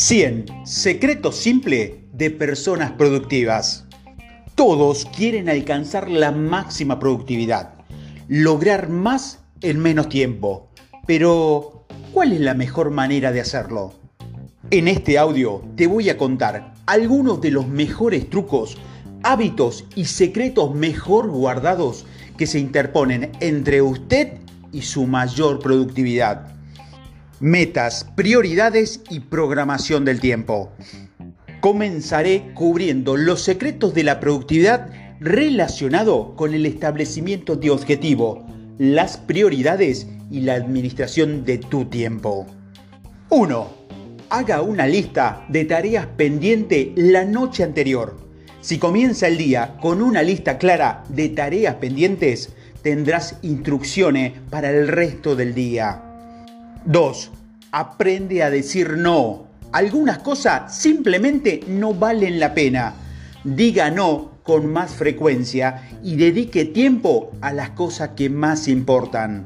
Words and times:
100 0.00 0.46
secretos 0.64 1.36
simples 1.36 1.90
de 2.14 2.30
personas 2.30 2.92
productivas. 2.92 3.84
Todos 4.54 5.04
quieren 5.04 5.50
alcanzar 5.50 6.10
la 6.10 6.32
máxima 6.32 6.98
productividad, 6.98 7.74
lograr 8.26 8.88
más 8.88 9.40
en 9.60 9.78
menos 9.78 10.08
tiempo. 10.08 10.70
Pero, 11.06 11.84
¿cuál 12.14 12.32
es 12.32 12.40
la 12.40 12.54
mejor 12.54 12.90
manera 12.90 13.30
de 13.30 13.42
hacerlo? 13.42 13.92
En 14.70 14.88
este 14.88 15.18
audio 15.18 15.62
te 15.76 15.86
voy 15.86 16.08
a 16.08 16.16
contar 16.16 16.72
algunos 16.86 17.42
de 17.42 17.50
los 17.50 17.68
mejores 17.68 18.30
trucos, 18.30 18.78
hábitos 19.22 19.84
y 19.96 20.06
secretos 20.06 20.74
mejor 20.74 21.28
guardados 21.28 22.06
que 22.38 22.46
se 22.46 22.58
interponen 22.58 23.32
entre 23.40 23.82
usted 23.82 24.38
y 24.72 24.80
su 24.80 25.06
mayor 25.06 25.58
productividad. 25.58 26.59
Metas, 27.40 28.06
prioridades 28.16 29.00
y 29.08 29.20
programación 29.20 30.04
del 30.04 30.20
tiempo. 30.20 30.72
Comenzaré 31.62 32.52
cubriendo 32.52 33.16
los 33.16 33.40
secretos 33.40 33.94
de 33.94 34.04
la 34.04 34.20
productividad 34.20 34.90
relacionado 35.20 36.36
con 36.36 36.52
el 36.52 36.66
establecimiento 36.66 37.56
de 37.56 37.70
objetivo, 37.70 38.46
las 38.76 39.16
prioridades 39.16 40.06
y 40.30 40.40
la 40.40 40.52
administración 40.52 41.46
de 41.46 41.56
tu 41.56 41.86
tiempo. 41.86 42.46
1. 43.30 43.70
Haga 44.28 44.60
una 44.60 44.86
lista 44.86 45.46
de 45.48 45.64
tareas 45.64 46.08
pendientes 46.18 46.88
la 46.94 47.24
noche 47.24 47.62
anterior. 47.62 48.18
Si 48.60 48.76
comienza 48.76 49.28
el 49.28 49.38
día 49.38 49.78
con 49.80 50.02
una 50.02 50.22
lista 50.22 50.58
clara 50.58 51.04
de 51.08 51.30
tareas 51.30 51.76
pendientes, 51.76 52.52
tendrás 52.82 53.38
instrucciones 53.40 54.34
para 54.50 54.68
el 54.68 54.88
resto 54.88 55.34
del 55.36 55.54
día. 55.54 56.04
2. 56.84 57.30
Aprende 57.72 58.42
a 58.42 58.50
decir 58.50 58.96
no. 58.96 59.46
Algunas 59.72 60.18
cosas 60.18 60.76
simplemente 60.76 61.60
no 61.68 61.94
valen 61.94 62.40
la 62.40 62.54
pena. 62.54 62.94
Diga 63.44 63.90
no 63.90 64.32
con 64.42 64.72
más 64.72 64.94
frecuencia 64.94 65.88
y 66.02 66.16
dedique 66.16 66.64
tiempo 66.64 67.32
a 67.40 67.52
las 67.52 67.70
cosas 67.70 68.10
que 68.16 68.30
más 68.30 68.66
importan. 68.66 69.44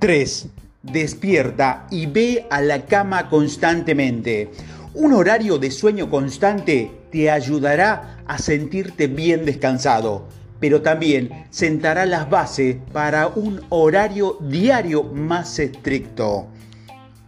3. 0.00 0.48
Despierta 0.82 1.86
y 1.90 2.06
ve 2.06 2.46
a 2.50 2.60
la 2.60 2.84
cama 2.84 3.30
constantemente. 3.30 4.50
Un 4.92 5.12
horario 5.12 5.58
de 5.58 5.70
sueño 5.70 6.10
constante 6.10 6.90
te 7.10 7.30
ayudará 7.30 8.22
a 8.26 8.38
sentirte 8.38 9.06
bien 9.06 9.44
descansado 9.44 10.28
pero 10.60 10.82
también 10.82 11.46
sentará 11.50 12.06
las 12.06 12.28
bases 12.30 12.76
para 12.92 13.28
un 13.28 13.60
horario 13.68 14.38
diario 14.40 15.02
más 15.02 15.58
estricto. 15.58 16.46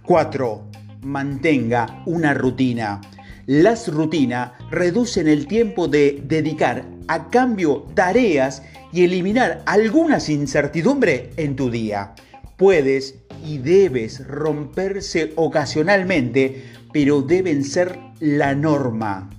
4. 0.03 0.63
Mantenga 1.03 2.03
una 2.07 2.35
rutina. 2.35 3.01
Las 3.47 3.89
rutinas 3.89 4.53
reducen 4.71 5.29
el 5.29 5.47
tiempo 5.47 5.87
de 5.89 6.23
dedicar 6.25 6.85
a 7.09 7.29
cambio 7.31 7.87
tareas 7.95 8.63
y 8.93 9.05
eliminar 9.05 9.63
algunas 9.67 10.29
incertidumbres 10.29 11.31
en 11.37 11.55
tu 11.55 11.71
día. 11.71 12.15
Puedes 12.57 13.17
y 13.45 13.59
debes 13.59 14.27
romperse 14.27 15.33
ocasionalmente, 15.37 16.65
pero 16.93 17.23
deben 17.23 17.63
ser 17.63 17.99
la 18.21 18.55
norma. 18.55 19.31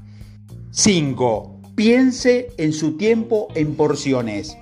5 0.72 1.57
Piense 1.78 2.50
en 2.58 2.74
su 2.74 2.98
tiempo 2.98 3.50
en 3.54 3.76
porciones. 3.76 4.58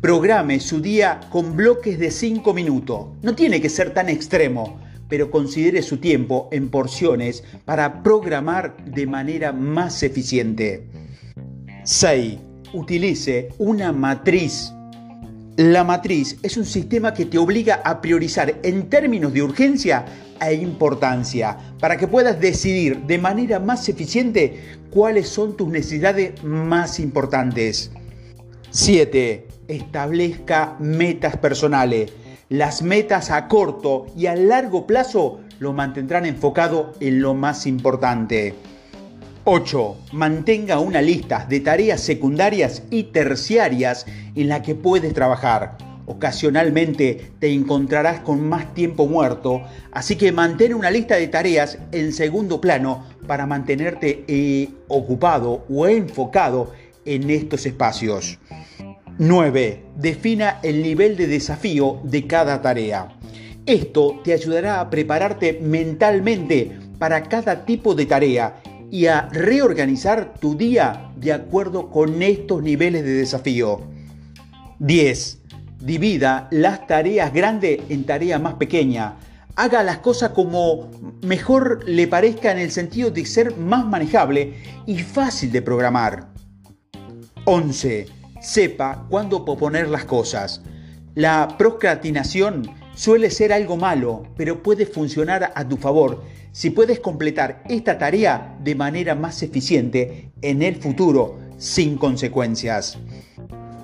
Programe 0.00 0.58
su 0.58 0.80
día 0.80 1.20
con 1.30 1.54
bloques 1.54 1.96
de 1.96 2.10
5 2.10 2.52
minutos. 2.52 3.06
No 3.22 3.36
tiene 3.36 3.60
que 3.60 3.68
ser 3.68 3.94
tan 3.94 4.08
extremo, 4.08 4.80
pero 5.08 5.30
considere 5.30 5.80
su 5.80 5.98
tiempo 5.98 6.48
en 6.50 6.68
porciones 6.68 7.44
para 7.64 8.02
programar 8.02 8.84
de 8.84 9.06
manera 9.06 9.52
más 9.52 10.02
eficiente. 10.02 10.88
6. 11.84 12.38
Utilice 12.72 13.50
una 13.58 13.92
matriz. 13.92 14.72
La 15.56 15.84
matriz 15.84 16.36
es 16.42 16.56
un 16.56 16.64
sistema 16.64 17.14
que 17.14 17.26
te 17.26 17.38
obliga 17.38 17.80
a 17.84 18.00
priorizar 18.00 18.58
en 18.64 18.90
términos 18.90 19.32
de 19.32 19.44
urgencia 19.44 20.04
e 20.40 20.54
importancia 20.54 21.56
para 21.78 21.96
que 21.96 22.08
puedas 22.08 22.40
decidir 22.40 23.02
de 23.02 23.18
manera 23.18 23.58
más 23.58 23.88
eficiente 23.88 24.78
cuáles 24.90 25.28
son 25.28 25.56
tus 25.56 25.68
necesidades 25.68 26.42
más 26.42 26.98
importantes. 27.00 27.90
7. 28.70 29.46
Establezca 29.68 30.76
metas 30.78 31.36
personales. 31.36 32.12
Las 32.48 32.82
metas 32.82 33.30
a 33.30 33.46
corto 33.46 34.06
y 34.16 34.26
a 34.26 34.34
largo 34.34 34.86
plazo 34.86 35.40
lo 35.60 35.72
mantendrán 35.72 36.26
enfocado 36.26 36.94
en 37.00 37.20
lo 37.20 37.34
más 37.34 37.66
importante. 37.66 38.54
8. 39.44 39.96
Mantenga 40.12 40.80
una 40.80 41.00
lista 41.00 41.46
de 41.48 41.60
tareas 41.60 42.00
secundarias 42.00 42.82
y 42.90 43.04
terciarias 43.04 44.06
en 44.34 44.48
la 44.48 44.62
que 44.62 44.74
puedes 44.74 45.14
trabajar. 45.14 45.89
Ocasionalmente 46.10 47.30
te 47.38 47.52
encontrarás 47.52 48.18
con 48.18 48.48
más 48.48 48.74
tiempo 48.74 49.06
muerto, 49.06 49.62
así 49.92 50.16
que 50.16 50.32
mantén 50.32 50.74
una 50.74 50.90
lista 50.90 51.14
de 51.14 51.28
tareas 51.28 51.78
en 51.92 52.12
segundo 52.12 52.60
plano 52.60 53.06
para 53.28 53.46
mantenerte 53.46 54.24
eh, 54.26 54.70
ocupado 54.88 55.64
o 55.70 55.86
enfocado 55.86 56.72
en 57.04 57.30
estos 57.30 57.64
espacios. 57.64 58.40
9. 59.18 59.84
Defina 59.94 60.58
el 60.64 60.82
nivel 60.82 61.16
de 61.16 61.28
desafío 61.28 62.00
de 62.02 62.26
cada 62.26 62.60
tarea. 62.60 63.16
Esto 63.64 64.20
te 64.24 64.32
ayudará 64.32 64.80
a 64.80 64.90
prepararte 64.90 65.60
mentalmente 65.62 66.76
para 66.98 67.22
cada 67.22 67.64
tipo 67.64 67.94
de 67.94 68.06
tarea 68.06 68.60
y 68.90 69.06
a 69.06 69.28
reorganizar 69.30 70.34
tu 70.40 70.56
día 70.56 71.12
de 71.14 71.32
acuerdo 71.32 71.88
con 71.88 72.20
estos 72.20 72.64
niveles 72.64 73.04
de 73.04 73.12
desafío. 73.12 73.80
10. 74.80 75.39
Divida 75.80 76.46
las 76.50 76.86
tareas 76.86 77.32
grandes 77.32 77.80
en 77.88 78.04
tareas 78.04 78.38
más 78.38 78.54
pequeñas. 78.54 79.14
Haga 79.56 79.82
las 79.82 79.98
cosas 79.98 80.30
como 80.30 80.90
mejor 81.22 81.88
le 81.88 82.06
parezca 82.06 82.52
en 82.52 82.58
el 82.58 82.70
sentido 82.70 83.10
de 83.10 83.24
ser 83.24 83.56
más 83.56 83.86
manejable 83.86 84.54
y 84.86 84.98
fácil 84.98 85.50
de 85.50 85.62
programar. 85.62 86.28
11. 87.46 88.06
Sepa 88.42 89.06
cuándo 89.08 89.42
proponer 89.42 89.88
las 89.88 90.04
cosas. 90.04 90.60
La 91.14 91.56
procrastinación 91.56 92.70
suele 92.94 93.30
ser 93.30 93.50
algo 93.50 93.78
malo, 93.78 94.24
pero 94.36 94.62
puede 94.62 94.84
funcionar 94.84 95.50
a 95.54 95.66
tu 95.66 95.78
favor 95.78 96.22
si 96.52 96.68
puedes 96.68 97.00
completar 97.00 97.62
esta 97.68 97.96
tarea 97.96 98.58
de 98.62 98.74
manera 98.74 99.14
más 99.14 99.42
eficiente 99.42 100.30
en 100.42 100.62
el 100.62 100.76
futuro 100.76 101.38
sin 101.56 101.96
consecuencias. 101.96 102.98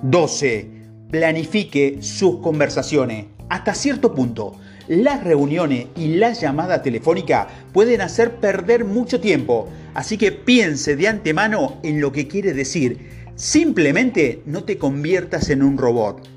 12 0.03 0.76
planifique 1.09 1.99
sus 2.01 2.39
conversaciones. 2.39 3.25
Hasta 3.49 3.73
cierto 3.73 4.13
punto, 4.13 4.55
las 4.87 5.23
reuniones 5.23 5.87
y 5.95 6.15
las 6.15 6.41
llamadas 6.41 6.83
telefónicas 6.83 7.47
pueden 7.73 8.01
hacer 8.01 8.35
perder 8.35 8.85
mucho 8.85 9.19
tiempo, 9.19 9.69
así 9.93 10.17
que 10.17 10.31
piense 10.31 10.95
de 10.95 11.07
antemano 11.07 11.77
en 11.83 12.01
lo 12.01 12.11
que 12.11 12.27
quiere 12.27 12.53
decir. 12.53 13.17
Simplemente 13.35 14.41
no 14.45 14.63
te 14.63 14.77
conviertas 14.77 15.49
en 15.49 15.61
un 15.63 15.77
robot. 15.77 16.27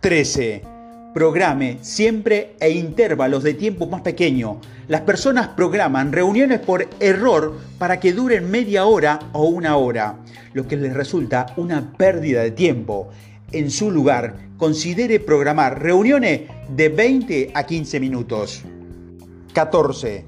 13. 0.00 0.62
Programe 1.14 1.78
siempre 1.80 2.56
e 2.60 2.70
intervalos 2.70 3.42
de 3.42 3.54
tiempo 3.54 3.86
más 3.86 4.02
pequeños. 4.02 4.56
Las 4.88 5.02
personas 5.02 5.48
programan 5.48 6.12
reuniones 6.12 6.60
por 6.60 6.88
error 7.00 7.58
para 7.78 8.00
que 8.00 8.12
duren 8.12 8.50
media 8.50 8.84
hora 8.84 9.18
o 9.32 9.44
una 9.44 9.76
hora, 9.76 10.18
lo 10.52 10.66
que 10.68 10.76
les 10.76 10.92
resulta 10.92 11.46
una 11.56 11.92
pérdida 11.96 12.42
de 12.42 12.50
tiempo 12.50 13.10
en 13.54 13.70
su 13.70 13.90
lugar, 13.90 14.36
considere 14.56 15.20
programar 15.20 15.82
reuniones 15.82 16.42
de 16.68 16.88
20 16.88 17.52
a 17.54 17.64
15 17.64 18.00
minutos. 18.00 18.62
14. 19.52 20.24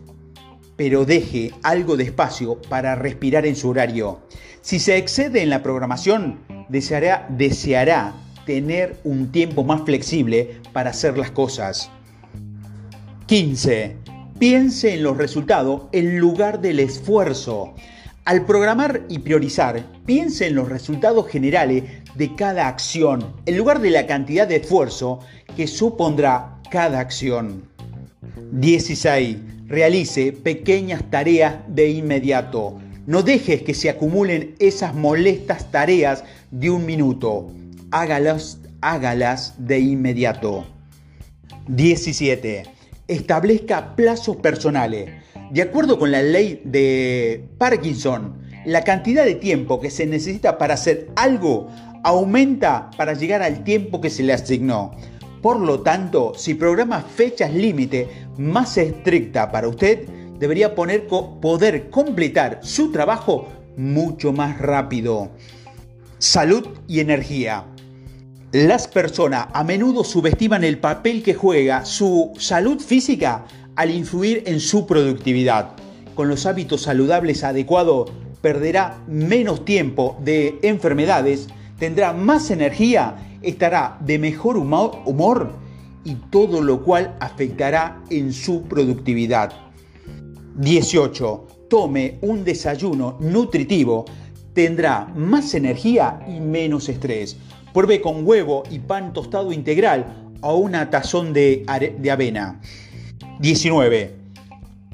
Pero 0.76 1.04
deje 1.04 1.52
algo 1.62 1.96
de 1.96 2.04
espacio 2.04 2.60
para 2.68 2.94
respirar 2.94 3.46
en 3.46 3.56
su 3.56 3.70
horario. 3.70 4.20
Si 4.60 4.78
se 4.78 4.96
excede 4.96 5.42
en 5.42 5.50
la 5.50 5.62
programación, 5.62 6.38
deseará, 6.68 7.26
deseará 7.30 8.14
tener 8.44 8.96
un 9.04 9.32
tiempo 9.32 9.64
más 9.64 9.82
flexible 9.82 10.60
para 10.72 10.90
hacer 10.90 11.18
las 11.18 11.30
cosas. 11.30 11.90
15. 13.26 13.96
Piense 14.38 14.94
en 14.94 15.02
los 15.02 15.16
resultados 15.16 15.82
en 15.92 16.18
lugar 16.18 16.60
del 16.60 16.80
esfuerzo. 16.80 17.74
Al 18.24 18.44
programar 18.44 19.02
y 19.08 19.20
priorizar, 19.20 19.84
piense 20.04 20.46
en 20.48 20.56
los 20.56 20.68
resultados 20.68 21.28
generales 21.28 21.84
de 22.16 22.34
cada 22.34 22.68
acción, 22.68 23.34
en 23.46 23.56
lugar 23.56 23.80
de 23.80 23.90
la 23.90 24.06
cantidad 24.06 24.48
de 24.48 24.56
esfuerzo 24.56 25.20
que 25.56 25.66
supondrá 25.66 26.60
cada 26.70 27.00
acción. 27.00 27.64
16. 28.52 29.36
Realice 29.66 30.32
pequeñas 30.32 31.02
tareas 31.10 31.56
de 31.68 31.90
inmediato. 31.90 32.78
No 33.06 33.22
dejes 33.22 33.62
que 33.62 33.74
se 33.74 33.90
acumulen 33.90 34.54
esas 34.58 34.94
molestas 34.94 35.70
tareas 35.70 36.24
de 36.50 36.70
un 36.70 36.86
minuto. 36.86 37.50
Hágalas, 37.90 38.58
hágalas 38.80 39.54
de 39.58 39.80
inmediato. 39.80 40.66
17. 41.68 42.64
Establezca 43.08 43.94
plazos 43.94 44.36
personales. 44.36 45.10
De 45.50 45.62
acuerdo 45.62 45.98
con 45.98 46.10
la 46.10 46.22
ley 46.22 46.60
de 46.64 47.44
Parkinson, 47.58 48.34
la 48.64 48.82
cantidad 48.82 49.24
de 49.24 49.36
tiempo 49.36 49.80
que 49.80 49.90
se 49.90 50.06
necesita 50.06 50.58
para 50.58 50.74
hacer 50.74 51.08
algo 51.14 51.68
aumenta 52.02 52.90
para 52.96 53.14
llegar 53.14 53.42
al 53.42 53.64
tiempo 53.64 54.00
que 54.00 54.10
se 54.10 54.22
le 54.22 54.32
asignó. 54.32 54.92
Por 55.42 55.60
lo 55.60 55.80
tanto, 55.80 56.32
si 56.36 56.54
programa 56.54 57.00
fechas 57.02 57.52
límite 57.52 58.08
más 58.36 58.76
estricta 58.78 59.50
para 59.50 59.68
usted, 59.68 60.08
debería 60.38 60.74
poder 60.74 61.90
completar 61.90 62.60
su 62.62 62.90
trabajo 62.90 63.48
mucho 63.76 64.32
más 64.32 64.58
rápido. 64.58 65.30
Salud 66.18 66.66
y 66.88 67.00
energía. 67.00 67.64
Las 68.52 68.88
personas 68.88 69.48
a 69.52 69.64
menudo 69.64 70.02
subestiman 70.04 70.64
el 70.64 70.78
papel 70.78 71.22
que 71.22 71.34
juega 71.34 71.84
su 71.84 72.32
salud 72.38 72.80
física 72.80 73.44
al 73.74 73.90
influir 73.90 74.44
en 74.46 74.60
su 74.60 74.86
productividad. 74.86 75.72
Con 76.14 76.28
los 76.28 76.46
hábitos 76.46 76.82
saludables 76.82 77.44
adecuados, 77.44 78.10
perderá 78.40 78.98
menos 79.06 79.64
tiempo 79.64 80.16
de 80.24 80.58
enfermedades, 80.62 81.48
tendrá 81.78 82.12
más 82.12 82.50
energía, 82.50 83.38
estará 83.42 83.98
de 84.00 84.18
mejor 84.18 84.56
humor 84.56 85.52
y 86.04 86.14
todo 86.30 86.62
lo 86.62 86.82
cual 86.82 87.16
afectará 87.20 88.02
en 88.10 88.32
su 88.32 88.62
productividad. 88.62 89.52
18. 90.56 91.46
Tome 91.68 92.18
un 92.22 92.44
desayuno 92.44 93.16
nutritivo, 93.20 94.04
tendrá 94.52 95.06
más 95.14 95.54
energía 95.54 96.20
y 96.28 96.40
menos 96.40 96.88
estrés. 96.88 97.36
Pruebe 97.74 98.00
con 98.00 98.26
huevo 98.26 98.62
y 98.70 98.78
pan 98.78 99.12
tostado 99.12 99.52
integral 99.52 100.30
o 100.40 100.56
una 100.56 100.88
tazón 100.88 101.32
de, 101.32 101.66
de 101.98 102.10
avena. 102.10 102.60
19. 103.40 104.14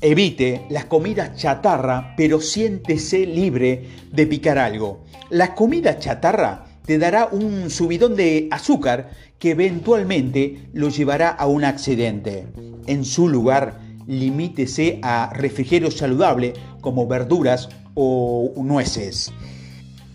Evite 0.00 0.66
las 0.70 0.86
comidas 0.86 1.36
chatarra, 1.36 2.14
pero 2.16 2.40
siéntese 2.40 3.24
libre 3.24 3.84
de 4.10 4.26
picar 4.26 4.58
algo. 4.58 5.04
La 5.30 5.54
comida 5.54 5.98
chatarra 5.98 6.71
te 6.84 6.98
dará 6.98 7.28
un 7.30 7.70
subidón 7.70 8.16
de 8.16 8.48
azúcar 8.50 9.10
que 9.38 9.50
eventualmente 9.50 10.68
lo 10.72 10.88
llevará 10.88 11.30
a 11.30 11.46
un 11.46 11.64
accidente. 11.64 12.46
En 12.86 13.04
su 13.04 13.28
lugar, 13.28 13.80
limítese 14.06 14.98
a 15.02 15.32
refrigerio 15.34 15.90
saludable 15.90 16.54
como 16.80 17.06
verduras 17.06 17.68
o 17.94 18.52
nueces. 18.56 19.32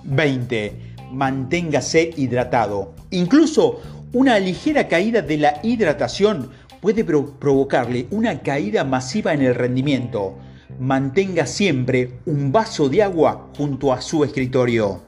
20. 0.04 0.74
Manténgase 1.12 2.12
hidratado. 2.16 2.94
Incluso 3.12 3.82
una 4.14 4.40
ligera 4.40 4.88
caída 4.88 5.22
de 5.22 5.38
la 5.38 5.60
hidratación 5.64 6.50
puede 6.82 7.04
provocarle 7.04 8.08
una 8.12 8.42
caída 8.42 8.84
masiva 8.84 9.34
en 9.34 9.42
el 9.42 9.56
rendimiento. 9.56 10.36
Mantenga 10.80 11.46
siempre 11.46 12.20
un 12.26 12.52
vaso 12.52 12.88
de 12.88 13.04
agua 13.04 13.50
junto 13.58 13.92
a 13.92 14.02
su 14.02 14.24
escritorio. 14.24 15.02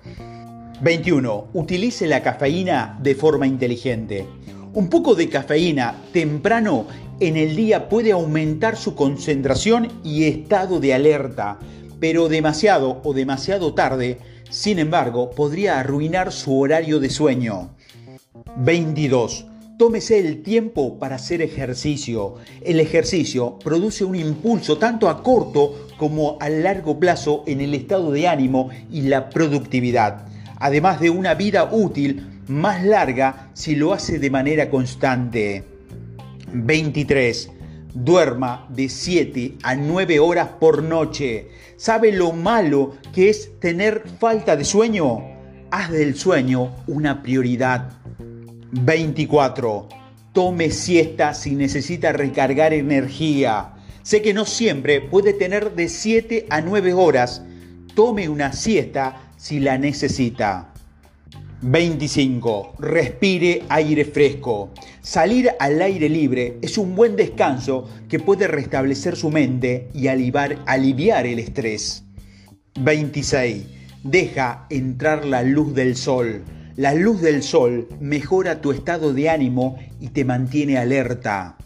21. 0.82 1.48
Utilice 1.54 2.08
la 2.08 2.24
cafeína 2.24 2.98
de 3.02 3.14
forma 3.14 3.46
inteligente. 3.46 4.26
Un 4.74 4.90
poco 4.90 5.14
de 5.14 5.28
cafeína 5.28 5.96
temprano 6.14 6.86
en 7.20 7.36
el 7.36 7.56
día 7.56 7.90
puede 7.90 8.14
aumentar 8.14 8.78
su 8.78 8.96
concentración 8.96 9.90
y 10.06 10.24
estado 10.24 10.80
de 10.80 10.94
alerta, 10.94 11.60
pero 12.00 12.30
demasiado 12.30 13.02
o 13.04 13.14
demasiado 13.14 13.74
tarde, 13.74 14.20
sin 14.50 14.80
embargo, 14.80 15.32
podría 15.32 15.80
arruinar 15.80 16.32
su 16.32 16.58
horario 16.58 17.00
de 17.00 17.10
sueño. 17.10 17.76
22. 18.56 19.46
Tómese 19.78 20.20
el 20.20 20.44
tiempo 20.44 20.98
para 20.98 21.16
hacer 21.16 21.42
ejercicio. 21.42 22.36
El 22.62 22.80
ejercicio 22.80 23.60
produce 23.60 24.06
un 24.06 24.16
impulso 24.16 24.78
tanto 24.78 25.10
a 25.10 25.24
corto 25.24 25.88
como 25.98 26.38
a 26.40 26.48
largo 26.50 27.00
plazo 27.00 27.44
en 27.48 27.60
el 27.60 27.74
estado 27.74 28.12
de 28.12 28.28
ánimo 28.28 28.70
y 28.92 29.04
la 29.04 29.30
productividad, 29.30 30.29
además 30.60 31.00
de 31.00 31.10
una 31.10 31.34
vida 31.34 31.70
útil 31.72 32.42
más 32.48 32.84
larga 32.84 33.50
si 33.54 33.76
lo 33.76 33.94
hace 33.94 34.20
de 34.20 34.30
manera 34.30 34.70
constante. 34.70 35.64
23. 36.52 37.52
Duerma 37.94 38.68
de 38.70 38.90
7 38.90 39.58
a 39.64 39.76
9 39.76 40.20
horas 40.20 40.50
por 40.60 40.84
noche. 40.84 41.50
¿Sabe 41.78 42.12
lo 42.12 42.34
malo 42.34 42.94
que 43.14 43.30
es 43.30 43.60
tener 43.60 44.04
falta 44.20 44.56
de 44.56 44.66
sueño? 44.66 45.20
Haz 45.72 45.92
del 45.92 46.16
sueño 46.16 46.76
una 46.88 47.22
prioridad. 47.22 47.92
24. 48.72 49.88
Tome 50.34 50.72
siesta 50.72 51.34
si 51.34 51.56
necesita 51.56 52.12
recargar 52.12 52.74
energía. 52.74 53.74
Sé 54.04 54.22
que 54.22 54.34
no 54.34 54.46
siempre 54.46 55.02
puede 55.02 55.34
tener 55.34 55.76
de 55.76 55.90
7 55.90 56.48
a 56.50 56.62
9 56.62 56.94
horas. 56.94 57.44
Tome 57.96 58.30
una 58.30 58.54
siesta 58.54 59.29
si 59.40 59.62
la 59.62 59.78
necesita. 59.78 60.74
25. 61.62 62.76
Respire 62.80 63.64
aire 63.70 64.04
fresco. 64.04 64.72
Salir 65.02 65.52
al 65.60 65.82
aire 65.82 66.10
libre 66.10 66.58
es 66.62 66.78
un 66.78 66.94
buen 66.94 67.16
descanso 67.16 67.90
que 68.10 68.20
puede 68.20 68.48
restablecer 68.48 69.16
su 69.16 69.30
mente 69.30 69.88
y 69.94 70.08
aliviar, 70.08 71.26
el 71.26 71.40
estrés. 71.40 72.04
26. 72.82 73.66
Deja 74.04 74.68
entrar 74.70 75.26
la 75.26 75.42
luz 75.44 75.74
del 75.74 75.96
sol. 75.96 76.44
La 76.76 76.94
luz 76.94 77.22
del 77.22 77.42
sol 77.42 77.88
mejora 78.00 78.62
tu 78.62 78.72
estado 78.72 79.14
de 79.14 79.30
ánimo 79.30 79.78
y 80.02 80.10
te 80.10 80.26
mantiene 80.26 80.78
alerta. 80.78 81.58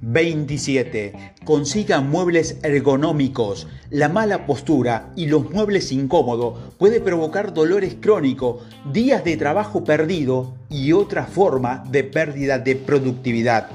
27. 0.00 1.34
Consiga 1.44 2.00
muebles 2.00 2.58
ergonómicos. 2.62 3.66
La 3.90 4.08
mala 4.08 4.46
postura 4.46 5.12
y 5.16 5.26
los 5.26 5.50
muebles 5.50 5.92
incómodos 5.92 6.58
puede 6.78 7.00
provocar 7.00 7.54
dolores 7.54 7.96
crónicos, 8.00 8.62
días 8.92 9.24
de 9.24 9.36
trabajo 9.36 9.84
perdido 9.84 10.54
y 10.70 10.92
otra 10.92 11.24
forma 11.24 11.84
de 11.90 12.04
pérdida 12.04 12.58
de 12.58 12.76
productividad. 12.76 13.68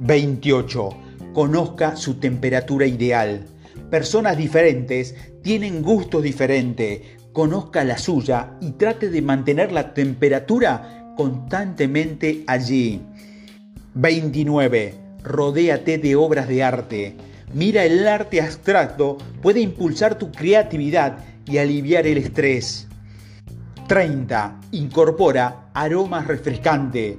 28. 0.00 0.90
Conozca 1.32 1.96
su 1.96 2.14
temperatura 2.14 2.86
ideal. 2.86 3.46
Personas 3.90 4.36
diferentes 4.36 5.14
tienen 5.42 5.82
gustos 5.82 6.22
diferentes 6.22 7.00
conozca 7.32 7.84
la 7.84 7.98
suya 7.98 8.56
y 8.60 8.72
trate 8.72 9.08
de 9.08 9.22
mantener 9.22 9.72
la 9.72 9.94
temperatura 9.94 11.14
constantemente 11.16 12.44
allí. 12.46 13.00
29. 13.94 14.99
Rodéate 15.22 15.98
de 15.98 16.16
obras 16.16 16.48
de 16.48 16.62
arte. 16.62 17.16
Mira 17.52 17.84
el 17.84 18.06
arte 18.06 18.40
abstracto, 18.40 19.18
puede 19.42 19.60
impulsar 19.60 20.16
tu 20.18 20.30
creatividad 20.30 21.18
y 21.46 21.58
aliviar 21.58 22.06
el 22.06 22.18
estrés. 22.18 22.86
30. 23.88 24.60
Incorpora 24.70 25.68
aromas 25.74 26.26
refrescantes. 26.26 27.16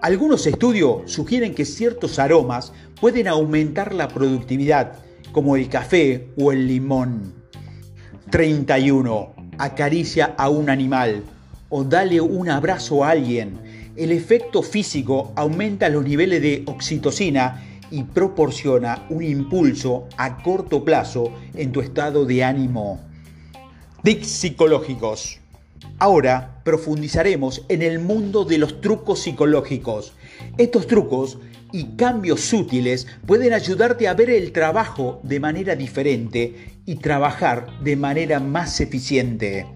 Algunos 0.00 0.46
estudios 0.46 1.10
sugieren 1.10 1.54
que 1.54 1.64
ciertos 1.64 2.18
aromas 2.18 2.72
pueden 3.00 3.28
aumentar 3.28 3.94
la 3.94 4.08
productividad, 4.08 4.94
como 5.32 5.56
el 5.56 5.68
café 5.68 6.28
o 6.36 6.52
el 6.52 6.66
limón. 6.66 7.34
31 8.30 9.34
acaricia 9.58 10.34
a 10.36 10.48
un 10.48 10.70
animal 10.70 11.22
o 11.68 11.84
dale 11.84 12.20
un 12.20 12.48
abrazo 12.48 13.04
a 13.04 13.10
alguien. 13.10 13.58
El 13.96 14.10
efecto 14.10 14.62
físico 14.62 15.32
aumenta 15.36 15.88
los 15.88 16.04
niveles 16.04 16.42
de 16.42 16.64
oxitocina 16.66 17.62
y 17.92 18.02
proporciona 18.02 19.06
un 19.08 19.22
impulso 19.22 20.08
a 20.16 20.42
corto 20.42 20.84
plazo 20.84 21.32
en 21.54 21.70
tu 21.70 21.80
estado 21.80 22.24
de 22.24 22.42
ánimo. 22.42 23.00
Tics 24.02 24.26
psicológicos. 24.26 25.38
Ahora 26.00 26.60
profundizaremos 26.64 27.64
en 27.68 27.82
el 27.82 28.00
mundo 28.00 28.44
de 28.44 28.58
los 28.58 28.80
trucos 28.80 29.20
psicológicos. 29.20 30.12
Estos 30.58 30.88
trucos 30.88 31.38
y 31.70 31.96
cambios 31.96 32.40
sutiles 32.40 33.06
pueden 33.26 33.52
ayudarte 33.52 34.08
a 34.08 34.14
ver 34.14 34.30
el 34.30 34.50
trabajo 34.50 35.20
de 35.22 35.38
manera 35.38 35.76
diferente 35.76 36.72
y 36.84 36.96
trabajar 36.96 37.68
de 37.80 37.94
manera 37.94 38.40
más 38.40 38.80
eficiente. 38.80 39.66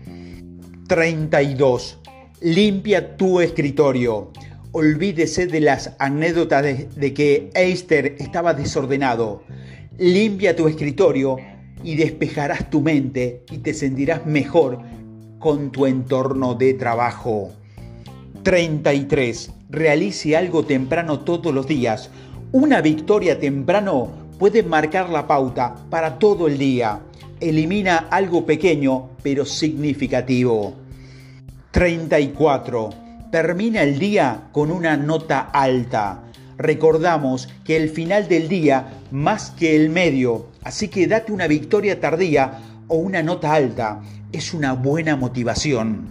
32. 0.89 1.98
Limpia 2.41 3.17
tu 3.17 3.41
escritorio. 3.41 4.31
Olvídese 4.71 5.49
de 5.49 5.61
las 5.61 5.97
anécdotas 5.99 6.63
de, 6.95 7.13
que 7.13 7.51
Eister 7.55 8.15
estaba 8.21 8.55
desordenado. 8.55 9.43
Limpia 9.99 10.55
tu 10.55 10.69
escritorio 10.69 11.37
y 11.83 11.97
despejarás 11.97 12.71
tu 12.71 12.81
mente 12.81 13.43
y 13.51 13.59
te 13.59 13.75
sentirás 13.75 14.25
mejor 14.25 14.79
con 15.41 15.73
tu 15.73 15.87
entorno 15.87 16.55
de 16.55 16.75
trabajo. 16.75 17.51
33. 18.45 19.51
Realice 19.71 20.37
algo 20.37 20.65
temprano 20.65 21.19
todos 21.21 21.53
los 21.53 21.67
días. 21.67 22.09
Una 22.53 22.81
victoria 22.81 23.41
temprano 23.41 24.13
puede 24.39 24.63
marcar 24.63 25.11
la 25.11 25.27
pauta 25.27 25.75
para 25.91 26.21
todo 26.21 26.47
el 26.47 26.57
día. 26.57 27.01
Elimina 27.41 27.97
algo 27.97 28.47
pequeño 28.47 29.09
pero 29.25 29.45
significativo. 29.45 30.88
34. 31.71 32.91
Termina 33.31 33.83
el 33.83 33.99
día 33.99 34.49
con 34.53 34.71
una 34.71 34.97
nota 34.97 35.41
alta. 35.41 36.23
Recordamos 36.57 37.49
que 37.65 37.77
el 37.77 37.91
final 37.91 38.27
del 38.27 38.49
día 38.49 39.01
más 39.11 39.51
que 39.51 39.77
el 39.77 39.91
medio, 39.91 40.47
así 40.65 40.89
que 40.89 41.07
date 41.07 41.31
una 41.31 41.47
victoria 41.47 42.01
tardía 42.01 42.61
o 42.89 42.97
una 42.97 43.23
nota 43.23 43.53
alta. 43.53 44.01
Es 44.33 44.55
una 44.55 44.73
buena 44.73 45.15
motivación. 45.17 46.09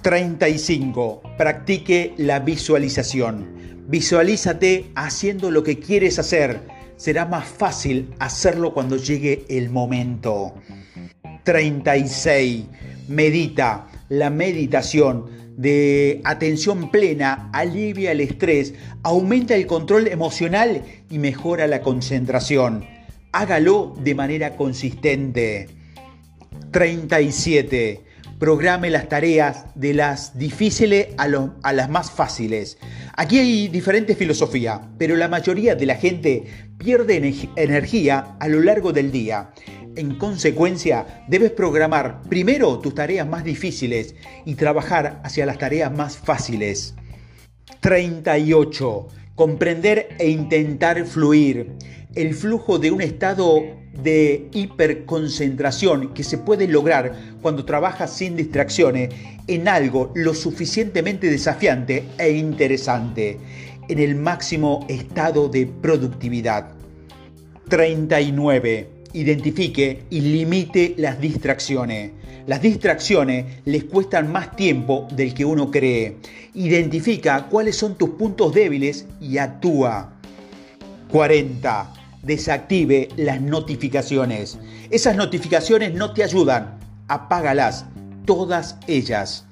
35. 0.00 1.22
Practique 1.36 2.14
la 2.16 2.40
visualización. 2.40 3.84
Visualízate 3.88 4.90
haciendo 4.94 5.50
lo 5.50 5.62
que 5.62 5.78
quieres 5.78 6.18
hacer. 6.18 6.62
Será 6.96 7.26
más 7.26 7.46
fácil 7.46 8.14
hacerlo 8.18 8.72
cuando 8.72 8.96
llegue 8.96 9.44
el 9.50 9.68
momento. 9.68 10.54
36. 11.44 12.64
Medita. 13.08 13.91
La 14.08 14.30
meditación 14.30 15.26
de 15.56 16.20
atención 16.24 16.90
plena 16.90 17.50
alivia 17.52 18.12
el 18.12 18.20
estrés, 18.20 18.74
aumenta 19.02 19.54
el 19.54 19.66
control 19.66 20.08
emocional 20.08 20.82
y 21.10 21.18
mejora 21.18 21.66
la 21.66 21.82
concentración. 21.82 22.86
Hágalo 23.32 23.94
de 24.02 24.14
manera 24.14 24.56
consistente. 24.56 25.68
37. 26.70 28.11
Programe 28.42 28.90
las 28.90 29.08
tareas 29.08 29.66
de 29.76 29.94
las 29.94 30.36
difíciles 30.36 31.10
a, 31.16 31.28
las 31.72 31.88
más 31.88 32.10
fáciles. 32.10 32.76
Aquí 33.14 33.38
hay 33.38 33.68
diferentes 33.68 34.18
filosofías, 34.18 34.80
pero 34.98 35.14
la 35.14 35.28
mayoría 35.28 35.76
de 35.76 35.86
la 35.86 35.94
gente 35.94 36.46
pierde 36.76 37.36
energía 37.54 38.34
a 38.40 38.48
lo 38.48 38.58
largo 38.58 38.92
del 38.92 39.12
día. 39.12 39.52
En 39.94 40.16
consecuencia, 40.16 41.24
debes 41.28 41.52
programar 41.52 42.20
primero 42.22 42.80
tus 42.80 42.96
tareas 42.96 43.28
más 43.28 43.44
difíciles 43.44 44.16
y 44.44 44.56
trabajar 44.56 45.20
hacia 45.22 45.46
las 45.46 45.58
tareas 45.58 45.96
más 45.96 46.18
fáciles. 46.18 46.96
38. 47.78 49.06
Comprender 49.36 50.16
e 50.18 50.30
intentar 50.30 51.04
fluir. 51.06 51.76
El 52.14 52.34
flujo 52.34 52.78
de 52.78 52.90
un 52.90 53.00
estado 53.00 53.62
de 54.02 54.48
hiperconcentración 54.52 56.12
que 56.12 56.24
se 56.24 56.36
puede 56.36 56.68
lograr 56.68 57.14
cuando 57.40 57.64
trabajas 57.64 58.12
sin 58.12 58.36
distracciones 58.36 59.10
en 59.46 59.66
algo 59.66 60.12
lo 60.14 60.34
suficientemente 60.34 61.30
desafiante 61.30 62.04
e 62.18 62.32
interesante, 62.32 63.38
en 63.88 63.98
el 63.98 64.14
máximo 64.14 64.84
estado 64.88 65.48
de 65.48 65.66
productividad. 65.66 66.72
39 67.68 68.88
identifique 69.14 70.02
y 70.10 70.20
limite 70.20 70.94
las 70.98 71.20
distracciones. 71.20 72.12
Las 72.46 72.60
distracciones 72.60 73.46
les 73.64 73.84
cuestan 73.84 74.30
más 74.32 74.56
tiempo 74.56 75.06
del 75.12 75.32
que 75.32 75.44
uno 75.44 75.70
cree. 75.70 76.16
Identifica 76.54 77.46
cuáles 77.48 77.76
son 77.76 77.96
tus 77.96 78.10
puntos 78.10 78.52
débiles 78.52 79.06
y 79.20 79.38
actúa. 79.38 80.12
40. 81.10 82.01
Desactive 82.22 83.08
las 83.16 83.40
notificaciones. 83.40 84.58
Esas 84.90 85.16
notificaciones 85.16 85.92
no 85.94 86.12
te 86.12 86.22
ayudan. 86.22 86.78
Apágalas, 87.08 87.86
todas 88.24 88.76
ellas. 88.86 89.46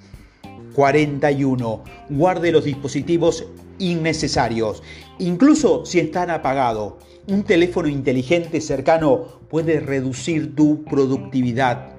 41. 0.75 1.83
Guarde 2.11 2.53
los 2.53 2.65
dispositivos 2.65 3.45
innecesarios, 3.79 4.83
incluso 5.19 5.85
si 5.85 5.99
están 5.99 6.31
apagados. 6.31 6.95
Un 7.27 7.43
teléfono 7.43 7.89
inteligente 7.89 8.61
cercano 8.61 9.41
puede 9.49 9.81
reducir 9.81 10.55
tu 10.55 10.85
productividad. 10.85 11.93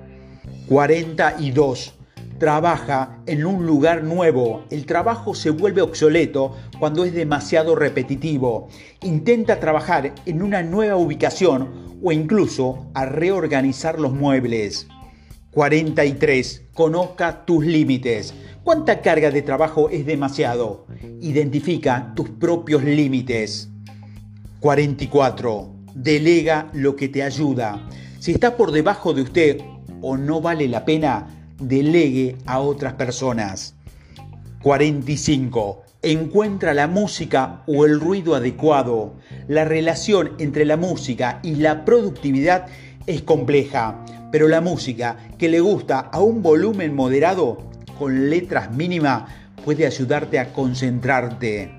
42. 0.68 1.94
Trabaja 2.42 3.20
en 3.28 3.46
un 3.46 3.68
lugar 3.68 4.04
nuevo. 4.04 4.66
El 4.72 4.88
trabajo 4.88 5.36
se 5.36 5.52
vuelve 5.52 5.84
obsoleto 5.84 6.56
cuando 6.80 7.06
es 7.06 7.14
demasiado 7.14 7.76
repetitivo. 7.76 8.68
Intenta 9.04 9.60
trabajar 9.60 10.16
en 10.26 10.42
una 10.42 10.64
nueva 10.64 10.96
ubicación 10.96 12.00
o 12.02 12.12
incluso 12.12 12.88
a 12.96 13.06
reorganizar 13.06 14.00
los 14.00 14.14
muebles. 14.14 14.88
43. 15.52 16.70
Conozca 16.74 17.46
tus 17.46 17.64
límites. 17.64 18.34
¿Cuánta 18.64 19.02
carga 19.02 19.30
de 19.30 19.44
trabajo 19.44 19.92
es 19.92 20.08
demasiado? 20.08 20.88
Identifica 21.20 22.12
tus 22.16 22.28
propios 22.28 22.84
límites. 22.84 23.70
44. 24.62 25.76
Delega 25.94 26.72
lo 26.74 26.96
que 26.96 27.08
te 27.08 27.22
ayuda. 27.22 27.88
Si 28.18 28.32
está 28.32 28.58
por 28.58 28.72
debajo 28.72 29.14
de 29.14 29.22
usted 29.22 29.62
o 30.02 30.18
no 30.18 30.42
vale 30.42 30.68
la 30.68 30.84
pena, 30.86 31.41
delegue 31.62 32.36
a 32.46 32.60
otras 32.60 32.94
personas. 32.94 33.76
45. 34.64 35.84
Encuentra 36.02 36.74
la 36.74 36.88
música 36.88 37.64
o 37.68 37.86
el 37.86 38.00
ruido 38.00 38.36
adecuado. 38.36 39.14
La 39.48 39.66
relación 39.66 40.32
entre 40.40 40.66
la 40.66 40.78
música 40.78 41.40
y 41.44 41.56
la 41.56 41.86
productividad 41.86 42.68
es 43.08 43.22
compleja, 43.22 44.04
pero 44.32 44.48
la 44.48 44.62
música 44.62 45.18
que 45.38 45.50
le 45.50 45.60
gusta 45.60 46.00
a 46.00 46.20
un 46.20 46.42
volumen 46.42 46.96
moderado 46.96 47.58
con 47.98 48.30
letras 48.30 48.72
mínimas 48.72 49.24
puede 49.64 49.86
ayudarte 49.86 50.40
a 50.40 50.54
concentrarte. 50.54 51.72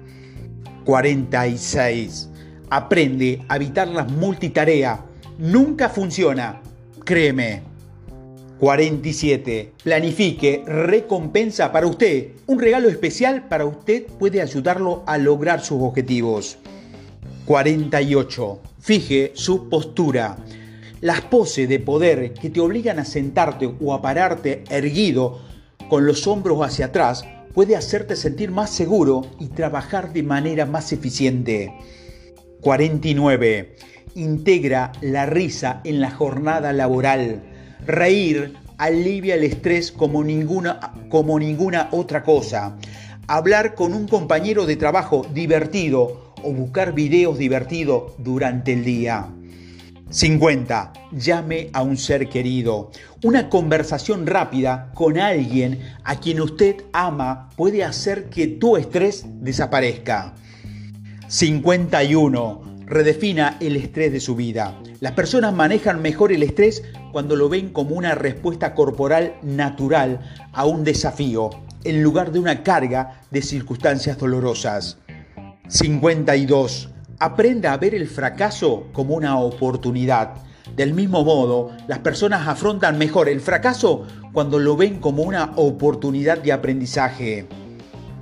46. 0.84 2.28
Aprende 2.70 3.44
a 3.48 3.56
evitar 3.56 3.88
las 3.88 4.10
multitarea. 4.10 5.04
Nunca 5.38 5.88
funciona. 5.88 6.60
Créeme. 7.04 7.71
47. 8.62 9.72
Planifique 9.82 10.62
recompensa 10.64 11.72
para 11.72 11.88
usted. 11.88 12.28
Un 12.46 12.60
regalo 12.60 12.88
especial 12.88 13.48
para 13.48 13.66
usted 13.66 14.06
puede 14.20 14.40
ayudarlo 14.40 15.02
a 15.04 15.18
lograr 15.18 15.64
sus 15.64 15.82
objetivos. 15.82 16.58
48. 17.46 18.60
Fije 18.78 19.32
su 19.34 19.68
postura. 19.68 20.36
Las 21.00 21.22
poses 21.22 21.68
de 21.68 21.80
poder 21.80 22.34
que 22.34 22.50
te 22.50 22.60
obligan 22.60 23.00
a 23.00 23.04
sentarte 23.04 23.68
o 23.80 23.94
a 23.94 24.00
pararte 24.00 24.62
erguido 24.70 25.40
con 25.90 26.06
los 26.06 26.28
hombros 26.28 26.64
hacia 26.64 26.86
atrás 26.86 27.24
puede 27.54 27.74
hacerte 27.74 28.14
sentir 28.14 28.52
más 28.52 28.70
seguro 28.70 29.26
y 29.40 29.48
trabajar 29.48 30.12
de 30.12 30.22
manera 30.22 30.66
más 30.66 30.92
eficiente. 30.92 31.74
49. 32.60 33.74
Integra 34.14 34.92
la 35.00 35.26
risa 35.26 35.80
en 35.82 36.00
la 36.00 36.12
jornada 36.12 36.72
laboral. 36.72 37.51
Reír 37.86 38.54
alivia 38.78 39.34
el 39.34 39.44
estrés 39.44 39.90
como 39.92 40.22
ninguna, 40.22 40.92
como 41.08 41.38
ninguna 41.38 41.88
otra 41.92 42.22
cosa. 42.22 42.76
Hablar 43.26 43.74
con 43.74 43.94
un 43.94 44.06
compañero 44.06 44.66
de 44.66 44.76
trabajo 44.76 45.26
divertido 45.32 46.32
o 46.42 46.52
buscar 46.52 46.92
videos 46.92 47.38
divertidos 47.38 48.12
durante 48.18 48.72
el 48.72 48.84
día. 48.84 49.28
50. 50.10 50.92
Llame 51.12 51.70
a 51.72 51.82
un 51.82 51.96
ser 51.96 52.28
querido. 52.28 52.90
Una 53.22 53.48
conversación 53.48 54.26
rápida 54.26 54.90
con 54.94 55.18
alguien 55.18 55.80
a 56.04 56.16
quien 56.16 56.40
usted 56.40 56.76
ama 56.92 57.48
puede 57.56 57.82
hacer 57.82 58.28
que 58.28 58.46
tu 58.46 58.76
estrés 58.76 59.24
desaparezca. 59.40 60.34
51. 61.28 62.71
Redefina 62.92 63.56
el 63.60 63.76
estrés 63.76 64.12
de 64.12 64.20
su 64.20 64.36
vida. 64.36 64.78
Las 65.00 65.12
personas 65.12 65.54
manejan 65.54 66.02
mejor 66.02 66.30
el 66.30 66.42
estrés 66.42 66.82
cuando 67.10 67.36
lo 67.36 67.48
ven 67.48 67.70
como 67.70 67.94
una 67.94 68.14
respuesta 68.14 68.74
corporal 68.74 69.36
natural 69.40 70.20
a 70.52 70.66
un 70.66 70.84
desafío, 70.84 71.48
en 71.84 72.02
lugar 72.02 72.32
de 72.32 72.38
una 72.38 72.62
carga 72.62 73.22
de 73.30 73.40
circunstancias 73.40 74.18
dolorosas. 74.18 74.98
52. 75.68 76.90
Aprenda 77.18 77.72
a 77.72 77.78
ver 77.78 77.94
el 77.94 78.08
fracaso 78.08 78.88
como 78.92 79.14
una 79.14 79.38
oportunidad. 79.38 80.34
Del 80.76 80.92
mismo 80.92 81.24
modo, 81.24 81.70
las 81.88 82.00
personas 82.00 82.46
afrontan 82.46 82.98
mejor 82.98 83.30
el 83.30 83.40
fracaso 83.40 84.06
cuando 84.34 84.58
lo 84.58 84.76
ven 84.76 85.00
como 85.00 85.22
una 85.22 85.52
oportunidad 85.56 86.42
de 86.42 86.52
aprendizaje. 86.52 87.48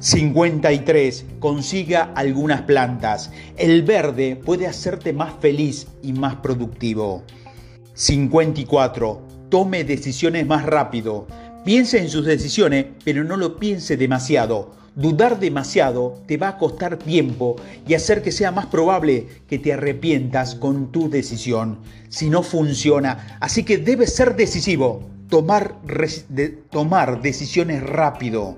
53. 0.01 1.27
Consiga 1.41 2.11
algunas 2.15 2.63
plantas. 2.63 3.31
El 3.59 3.83
verde 3.83 4.35
puede 4.35 4.67
hacerte 4.67 5.13
más 5.13 5.35
feliz 5.41 5.89
y 6.03 6.15
más 6.15 6.37
productivo. 6.37 7.23
54. 7.93 9.21
Tome 9.51 9.85
decisiones 9.85 10.47
más 10.47 10.65
rápido. 10.65 11.27
Piense 11.67 11.99
en 11.99 12.09
sus 12.09 12.25
decisiones, 12.25 12.87
pero 13.05 13.25
no 13.25 13.37
lo 13.37 13.59
piense 13.59 13.99
demasiado. 13.99 14.73
Dudar 14.95 15.39
demasiado 15.39 16.23
te 16.27 16.39
va 16.39 16.49
a 16.49 16.59
costar 16.59 16.97
tiempo 16.97 17.57
y 17.87 17.93
hacer 17.93 18.23
que 18.23 18.33
sea 18.33 18.51
más 18.51 18.67
probable 18.67 19.29
que 19.49 19.59
te 19.59 19.75
arrepientas 19.75 20.55
con 20.55 20.91
tu 20.91 21.11
decisión 21.11 21.79
si 22.09 22.31
no 22.31 22.43
funciona. 22.43 23.37
Así 23.41 23.65
que 23.65 23.77
debes 23.77 24.15
ser 24.15 24.35
decisivo, 24.35 25.03
tomar, 25.29 25.77
tomar 26.71 27.21
decisiones 27.21 27.83
rápido. 27.83 28.57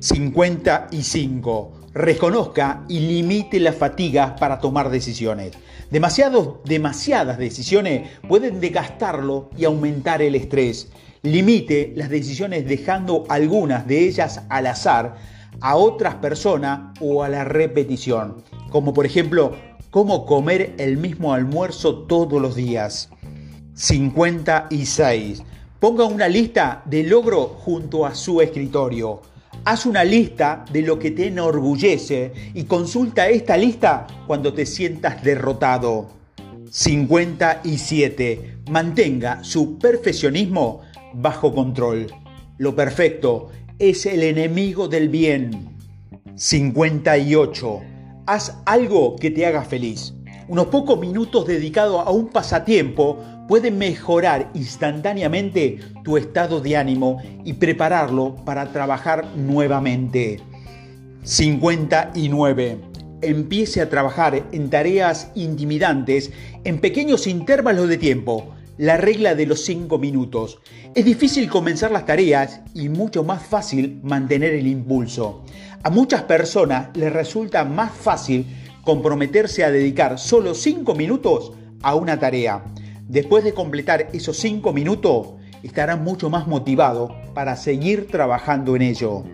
55. 0.00 1.72
Reconozca 1.92 2.84
y 2.88 3.00
limite 3.00 3.60
la 3.60 3.72
fatiga 3.72 4.34
para 4.36 4.58
tomar 4.58 4.90
decisiones. 4.90 5.52
demasiadas 5.90 7.36
decisiones 7.38 8.08
pueden 8.26 8.60
desgastarlo 8.60 9.50
y 9.58 9.64
aumentar 9.64 10.22
el 10.22 10.34
estrés. 10.34 10.90
Limite 11.22 11.92
las 11.96 12.08
decisiones 12.08 12.66
dejando 12.66 13.26
algunas 13.28 13.86
de 13.86 14.06
ellas 14.06 14.40
al 14.48 14.68
azar, 14.68 15.16
a 15.60 15.76
otras 15.76 16.14
personas 16.14 16.98
o 17.00 17.22
a 17.22 17.28
la 17.28 17.44
repetición. 17.44 18.42
como 18.70 18.94
por 18.94 19.04
ejemplo 19.04 19.56
cómo 19.90 20.24
comer 20.24 20.74
el 20.78 20.96
mismo 20.96 21.34
almuerzo 21.34 22.04
todos 22.04 22.40
los 22.40 22.54
días. 22.54 23.10
56. 23.74 25.42
Ponga 25.78 26.04
una 26.04 26.28
lista 26.28 26.82
de 26.84 27.02
logro 27.02 27.46
junto 27.48 28.06
a 28.06 28.14
su 28.14 28.40
escritorio. 28.40 29.22
Haz 29.64 29.84
una 29.84 30.04
lista 30.04 30.64
de 30.72 30.80
lo 30.80 30.98
que 30.98 31.10
te 31.10 31.26
enorgullece 31.26 32.32
y 32.54 32.64
consulta 32.64 33.28
esta 33.28 33.58
lista 33.58 34.06
cuando 34.26 34.54
te 34.54 34.64
sientas 34.64 35.22
derrotado. 35.22 36.08
57. 36.70 38.58
Mantenga 38.70 39.44
su 39.44 39.78
perfeccionismo 39.78 40.80
bajo 41.12 41.54
control. 41.54 42.06
Lo 42.56 42.74
perfecto 42.74 43.50
es 43.78 44.06
el 44.06 44.22
enemigo 44.22 44.88
del 44.88 45.10
bien. 45.10 45.76
58. 46.36 47.80
Haz 48.26 48.56
algo 48.64 49.16
que 49.16 49.30
te 49.30 49.44
haga 49.44 49.62
feliz. 49.62 50.14
Unos 50.50 50.66
pocos 50.66 50.98
minutos 50.98 51.46
dedicados 51.46 52.04
a 52.04 52.10
un 52.10 52.26
pasatiempo 52.26 53.20
pueden 53.46 53.78
mejorar 53.78 54.50
instantáneamente 54.52 55.78
tu 56.02 56.16
estado 56.16 56.60
de 56.60 56.76
ánimo 56.76 57.22
y 57.44 57.52
prepararlo 57.52 58.34
para 58.44 58.72
trabajar 58.72 59.24
nuevamente. 59.36 60.40
59. 61.22 62.80
Empiece 63.22 63.80
a 63.80 63.88
trabajar 63.88 64.44
en 64.50 64.70
tareas 64.70 65.30
intimidantes 65.36 66.32
en 66.64 66.80
pequeños 66.80 67.28
intervalos 67.28 67.88
de 67.88 67.98
tiempo. 67.98 68.52
La 68.76 68.96
regla 68.96 69.36
de 69.36 69.46
los 69.46 69.64
5 69.64 69.98
minutos. 69.98 70.58
Es 70.96 71.04
difícil 71.04 71.48
comenzar 71.48 71.92
las 71.92 72.06
tareas 72.06 72.60
y 72.74 72.88
mucho 72.88 73.22
más 73.22 73.44
fácil 73.44 74.00
mantener 74.02 74.54
el 74.54 74.66
impulso. 74.66 75.44
A 75.84 75.90
muchas 75.90 76.24
personas 76.24 76.88
les 76.96 77.12
resulta 77.12 77.64
más 77.64 77.92
fácil 77.92 78.46
comprometerse 78.84 79.64
a 79.64 79.70
dedicar 79.70 80.18
solo 80.18 80.54
5 80.54 80.94
minutos 80.94 81.52
a 81.82 81.94
una 81.94 82.18
tarea. 82.18 82.64
Después 83.08 83.44
de 83.44 83.54
completar 83.54 84.08
esos 84.12 84.36
5 84.38 84.72
minutos, 84.72 85.34
estarán 85.62 86.04
mucho 86.04 86.30
más 86.30 86.46
motivados 86.46 87.12
para 87.34 87.56
seguir 87.56 88.06
trabajando 88.06 88.76
en 88.76 88.82
ello. 88.82 89.24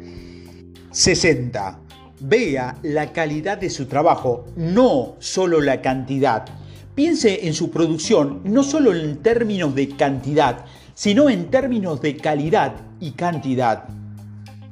60. 0.91 1.81
Vea 2.21 2.79
la 2.83 3.13
calidad 3.13 3.59
de 3.59 3.69
su 3.69 3.87
trabajo, 3.87 4.47
no 4.57 5.17
solo 5.19 5.61
la 5.61 5.83
cantidad. 5.83 6.47
Piense 6.95 7.47
en 7.47 7.53
su 7.53 7.71
producción 7.71 8.41
no 8.45 8.63
solo 8.63 8.95
en 8.95 9.19
términos 9.19 9.75
de 9.75 9.91
cantidad, 9.91 10.65
sino 10.95 11.29
en 11.29 11.51
términos 11.51 12.01
de 12.01 12.17
calidad 12.17 12.73
y 13.01 13.11
cantidad. 13.11 13.85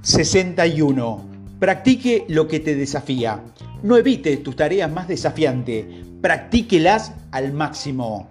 61. 0.00 1.22
Practique 1.58 2.24
lo 2.28 2.48
que 2.48 2.60
te 2.60 2.74
desafía. 2.74 3.42
No 3.84 3.96
evite 3.96 4.38
tus 4.38 4.56
tareas 4.56 4.90
más 4.90 5.06
desafiantes, 5.06 5.84
practíquelas 6.20 7.12
al 7.30 7.52
máximo. 7.52 8.28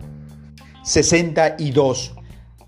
62. 0.84 2.16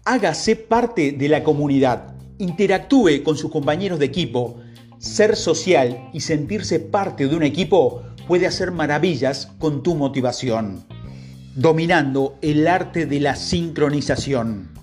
Hágase 0.06 0.56
parte 0.56 1.12
de 1.12 1.28
la 1.28 1.44
comunidad. 1.44 2.16
Interactúe 2.38 3.24
con 3.24 3.36
sus 3.36 3.52
compañeros 3.52 4.00
de 4.00 4.06
equipo. 4.06 4.62
Ser 5.00 5.36
social 5.36 6.10
y 6.14 6.22
sentirse 6.22 6.80
parte 6.80 7.28
de 7.28 7.36
un 7.36 7.44
equipo 7.44 8.04
puede 8.28 8.48
hacer 8.48 8.72
maravillas 8.72 9.48
con 9.60 9.84
tu 9.84 9.96
motivación 9.96 10.86
dominando 11.56 12.38
el 12.42 12.68
arte 12.68 13.06
de 13.06 13.22
la 13.22 13.36
sincronización. 13.36 14.75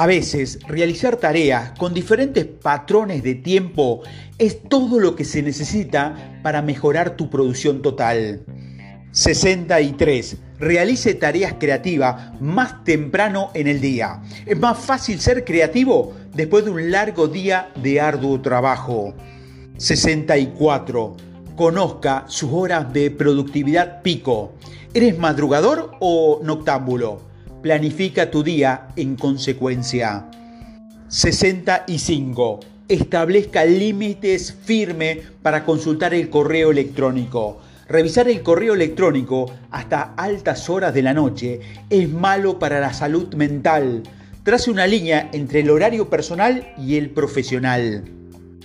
A 0.00 0.06
veces, 0.06 0.60
realizar 0.68 1.16
tareas 1.16 1.72
con 1.76 1.92
diferentes 1.92 2.44
patrones 2.44 3.24
de 3.24 3.34
tiempo 3.34 4.02
es 4.38 4.62
todo 4.62 5.00
lo 5.00 5.16
que 5.16 5.24
se 5.24 5.42
necesita 5.42 6.38
para 6.44 6.62
mejorar 6.62 7.16
tu 7.16 7.28
producción 7.28 7.82
total. 7.82 8.44
63. 9.10 10.36
Realice 10.60 11.14
tareas 11.14 11.54
creativas 11.58 12.40
más 12.40 12.84
temprano 12.84 13.50
en 13.54 13.66
el 13.66 13.80
día. 13.80 14.22
Es 14.46 14.56
más 14.56 14.78
fácil 14.78 15.18
ser 15.18 15.44
creativo 15.44 16.14
después 16.32 16.64
de 16.64 16.70
un 16.70 16.92
largo 16.92 17.26
día 17.26 17.72
de 17.82 18.00
arduo 18.00 18.40
trabajo. 18.40 19.14
64. 19.78 21.16
Conozca 21.56 22.24
sus 22.28 22.52
horas 22.52 22.92
de 22.92 23.10
productividad 23.10 24.02
pico. 24.02 24.52
¿Eres 24.94 25.18
madrugador 25.18 25.90
o 25.98 26.38
noctámbulo? 26.44 27.27
Planifica 27.62 28.30
tu 28.30 28.44
día 28.44 28.86
en 28.94 29.16
consecuencia. 29.16 30.26
65. 31.08 32.60
Establezca 32.86 33.64
límites 33.64 34.56
firmes 34.62 35.18
para 35.42 35.64
consultar 35.64 36.14
el 36.14 36.30
correo 36.30 36.70
electrónico. 36.70 37.60
Revisar 37.88 38.28
el 38.28 38.44
correo 38.44 38.74
electrónico 38.74 39.50
hasta 39.72 40.14
altas 40.16 40.70
horas 40.70 40.94
de 40.94 41.02
la 41.02 41.14
noche 41.14 41.60
es 41.90 42.08
malo 42.08 42.60
para 42.60 42.78
la 42.78 42.92
salud 42.92 43.34
mental. 43.34 44.04
Trace 44.44 44.70
una 44.70 44.86
línea 44.86 45.28
entre 45.32 45.60
el 45.60 45.70
horario 45.70 46.08
personal 46.08 46.72
y 46.78 46.96
el 46.96 47.10
profesional. 47.10 48.04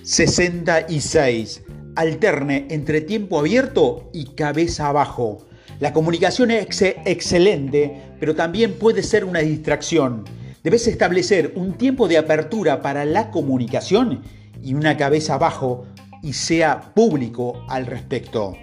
66. 0.03 1.63
Alterne 1.95 2.67
entre 2.69 3.01
tiempo 3.01 3.39
abierto 3.39 4.11
y 4.13 4.25
cabeza 4.35 4.89
abajo. 4.89 5.47
La 5.79 5.93
comunicación 5.93 6.51
es 6.51 6.81
excelente, 6.81 8.01
pero 8.19 8.35
también 8.35 8.73
puede 8.73 9.03
ser 9.03 9.25
una 9.25 9.39
distracción. 9.39 10.23
Debes 10.63 10.87
establecer 10.87 11.53
un 11.55 11.73
tiempo 11.73 12.07
de 12.07 12.17
apertura 12.17 12.81
para 12.81 13.03
la 13.05 13.31
comunicación 13.31 14.21
y 14.61 14.73
una 14.75 14.95
cabeza 14.95 15.33
abajo 15.33 15.85
y 16.21 16.33
sea 16.33 16.93
público 16.93 17.65
al 17.67 17.85
respecto. 17.85 18.55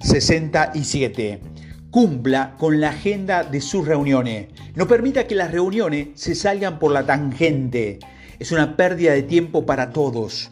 67. 0.00 1.40
Cumpla 1.90 2.56
con 2.58 2.80
la 2.80 2.90
agenda 2.90 3.42
de 3.42 3.60
sus 3.60 3.86
reuniones. 3.86 4.48
No 4.74 4.86
permita 4.86 5.26
que 5.26 5.34
las 5.34 5.50
reuniones 5.50 6.08
se 6.14 6.34
salgan 6.34 6.78
por 6.78 6.92
la 6.92 7.06
tangente. 7.06 8.00
Es 8.38 8.52
una 8.52 8.76
pérdida 8.76 9.12
de 9.12 9.22
tiempo 9.22 9.64
para 9.64 9.90
todos. 9.90 10.50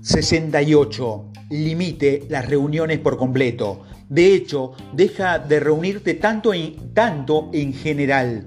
68. 0.00 1.30
Limite 1.50 2.24
las 2.28 2.48
reuniones 2.48 2.98
por 2.98 3.16
completo. 3.18 3.82
De 4.12 4.34
hecho, 4.34 4.72
deja 4.92 5.38
de 5.38 5.58
reunirte 5.58 6.12
tanto 6.12 6.52
en, 6.52 6.92
tanto 6.92 7.48
en 7.54 7.72
general. 7.72 8.46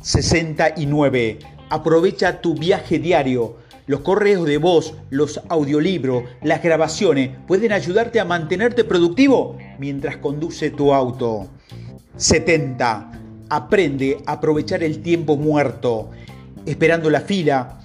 69. 0.00 1.40
Aprovecha 1.68 2.40
tu 2.40 2.54
viaje 2.54 2.98
diario. 2.98 3.56
Los 3.86 4.00
correos 4.00 4.46
de 4.46 4.56
voz, 4.56 4.94
los 5.10 5.42
audiolibros, 5.50 6.24
las 6.42 6.62
grabaciones 6.62 7.32
pueden 7.46 7.72
ayudarte 7.72 8.18
a 8.18 8.24
mantenerte 8.24 8.82
productivo 8.82 9.58
mientras 9.78 10.16
conduce 10.16 10.70
tu 10.70 10.94
auto. 10.94 11.48
70. 12.16 13.12
Aprende 13.50 14.16
a 14.24 14.32
aprovechar 14.32 14.82
el 14.82 15.02
tiempo 15.02 15.36
muerto, 15.36 16.12
esperando 16.64 17.10
la 17.10 17.20
fila, 17.20 17.78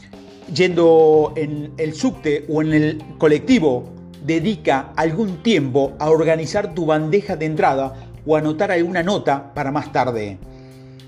yendo 0.56 1.34
en 1.36 1.74
el 1.76 1.94
subte 1.96 2.46
o 2.48 2.62
en 2.62 2.74
el 2.74 3.04
colectivo 3.18 3.99
dedica 4.26 4.94
algún 4.96 5.44
tiempo 5.44 5.94
a 6.00 6.10
organizar 6.10 6.74
tu 6.74 6.86
bandeja 6.86 7.36
de 7.36 7.46
entrada 7.46 7.94
o 8.26 8.36
anotar 8.36 8.72
alguna 8.72 9.04
nota 9.04 9.54
para 9.54 9.72
más 9.72 9.92
tarde. 9.92 10.38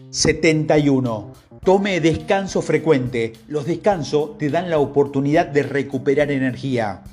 71. 0.10 1.32
Tome 1.64 2.00
descanso 2.00 2.62
frecuente. 2.62 3.34
Los 3.48 3.66
descansos 3.66 4.38
te 4.38 4.50
dan 4.50 4.70
la 4.70 4.80
oportunidad 4.80 5.48
de 5.48 5.64
recuperar 5.64 6.32
energía. 6.32 7.04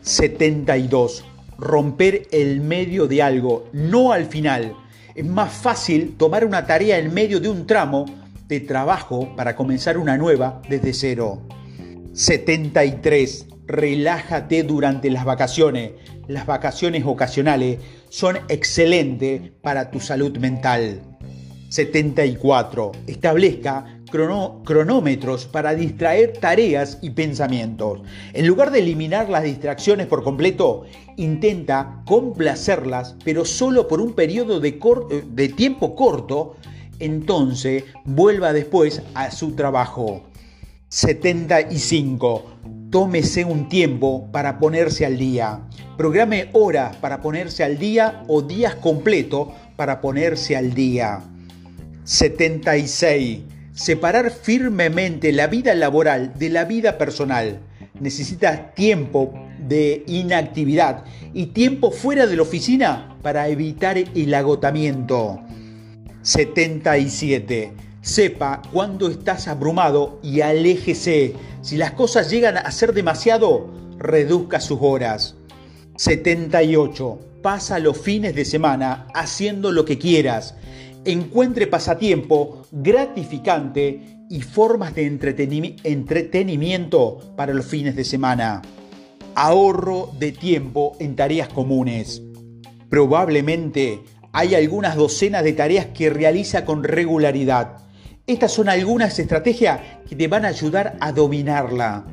72. 0.00 1.24
Romper 1.58 2.26
el 2.32 2.60
medio 2.60 3.06
de 3.06 3.22
algo, 3.22 3.68
no 3.72 4.12
al 4.12 4.26
final. 4.26 4.74
Es 5.14 5.24
más 5.24 5.52
fácil 5.52 6.14
tomar 6.16 6.44
una 6.44 6.66
tarea 6.66 6.98
en 6.98 7.12
medio 7.12 7.40
de 7.40 7.48
un 7.48 7.66
tramo 7.66 8.06
de 8.48 8.60
trabajo 8.60 9.34
para 9.36 9.56
comenzar 9.56 9.98
una 9.98 10.16
nueva 10.16 10.62
desde 10.68 10.92
cero. 10.92 11.42
73 12.12 13.46
relájate 13.66 14.62
durante 14.62 15.10
las 15.10 15.24
vacaciones. 15.24 15.92
Las 16.28 16.46
vacaciones 16.46 17.04
ocasionales 17.04 17.78
son 18.08 18.38
excelentes 18.48 19.42
para 19.62 19.90
tu 19.90 20.00
salud 20.00 20.36
mental. 20.38 21.00
74. 21.68 22.92
Establezca 23.06 23.96
cronómetros 24.10 25.46
para 25.46 25.74
distraer 25.74 26.34
tareas 26.34 26.98
y 27.02 27.10
pensamientos. 27.10 28.00
En 28.32 28.46
lugar 28.46 28.70
de 28.70 28.78
eliminar 28.78 29.28
las 29.28 29.42
distracciones 29.42 30.06
por 30.06 30.22
completo, 30.22 30.84
intenta 31.16 32.02
complacerlas, 32.06 33.16
pero 33.24 33.44
solo 33.44 33.88
por 33.88 34.00
un 34.00 34.14
periodo 34.14 34.60
de, 34.60 34.78
de 35.28 35.48
tiempo 35.48 35.94
corto, 35.94 36.56
entonces 36.98 37.84
vuelva 38.04 38.52
después 38.52 39.02
a 39.14 39.30
su 39.30 39.52
trabajo. 39.52 40.22
75 40.88 42.55
Tómese 42.90 43.44
un 43.44 43.68
tiempo 43.68 44.30
para 44.30 44.58
ponerse 44.58 45.04
al 45.04 45.18
día. 45.18 45.60
Programe 45.96 46.50
horas 46.52 46.96
para 46.96 47.20
ponerse 47.20 47.64
al 47.64 47.78
día 47.78 48.22
o 48.28 48.42
días 48.42 48.76
completos 48.76 49.48
para 49.76 50.00
ponerse 50.00 50.56
al 50.56 50.72
día. 50.72 51.20
76. 52.04 53.40
Separar 53.72 54.30
firmemente 54.30 55.32
la 55.32 55.48
vida 55.48 55.74
laboral 55.74 56.32
de 56.38 56.48
la 56.48 56.64
vida 56.64 56.96
personal. 56.96 57.60
Necesitas 58.00 58.74
tiempo 58.74 59.34
de 59.58 60.04
inactividad 60.06 61.04
y 61.34 61.46
tiempo 61.46 61.90
fuera 61.90 62.26
de 62.26 62.36
la 62.36 62.42
oficina 62.42 63.16
para 63.22 63.48
evitar 63.48 63.98
el 63.98 64.34
agotamiento. 64.34 65.40
77. 66.22 67.85
Sepa 68.06 68.62
cuándo 68.72 69.10
estás 69.10 69.48
abrumado 69.48 70.20
y 70.22 70.40
aléjese. 70.40 71.34
Si 71.60 71.76
las 71.76 71.90
cosas 71.90 72.30
llegan 72.30 72.56
a 72.56 72.70
ser 72.70 72.94
demasiado, 72.94 73.68
reduzca 73.98 74.60
sus 74.60 74.78
horas. 74.80 75.34
78. 75.96 77.18
Pasa 77.42 77.80
los 77.80 77.98
fines 77.98 78.36
de 78.36 78.44
semana 78.44 79.08
haciendo 79.12 79.72
lo 79.72 79.84
que 79.84 79.98
quieras. 79.98 80.54
Encuentre 81.04 81.66
pasatiempo 81.66 82.62
gratificante 82.70 84.20
y 84.30 84.40
formas 84.40 84.94
de 84.94 85.06
entretenimiento 85.82 87.34
para 87.36 87.54
los 87.54 87.66
fines 87.66 87.96
de 87.96 88.04
semana. 88.04 88.62
Ahorro 89.34 90.12
de 90.16 90.30
tiempo 90.30 90.92
en 91.00 91.16
tareas 91.16 91.48
comunes. 91.48 92.22
Probablemente 92.88 94.04
hay 94.32 94.54
algunas 94.54 94.94
docenas 94.94 95.42
de 95.42 95.54
tareas 95.54 95.86
que 95.86 96.08
realiza 96.08 96.64
con 96.64 96.84
regularidad. 96.84 97.85
Estas 98.26 98.50
son 98.50 98.68
algunas 98.68 99.16
estrategias 99.20 99.80
que 100.08 100.16
te 100.16 100.26
van 100.26 100.44
a 100.44 100.48
ayudar 100.48 100.96
a 100.98 101.12
dominarla. 101.12 102.06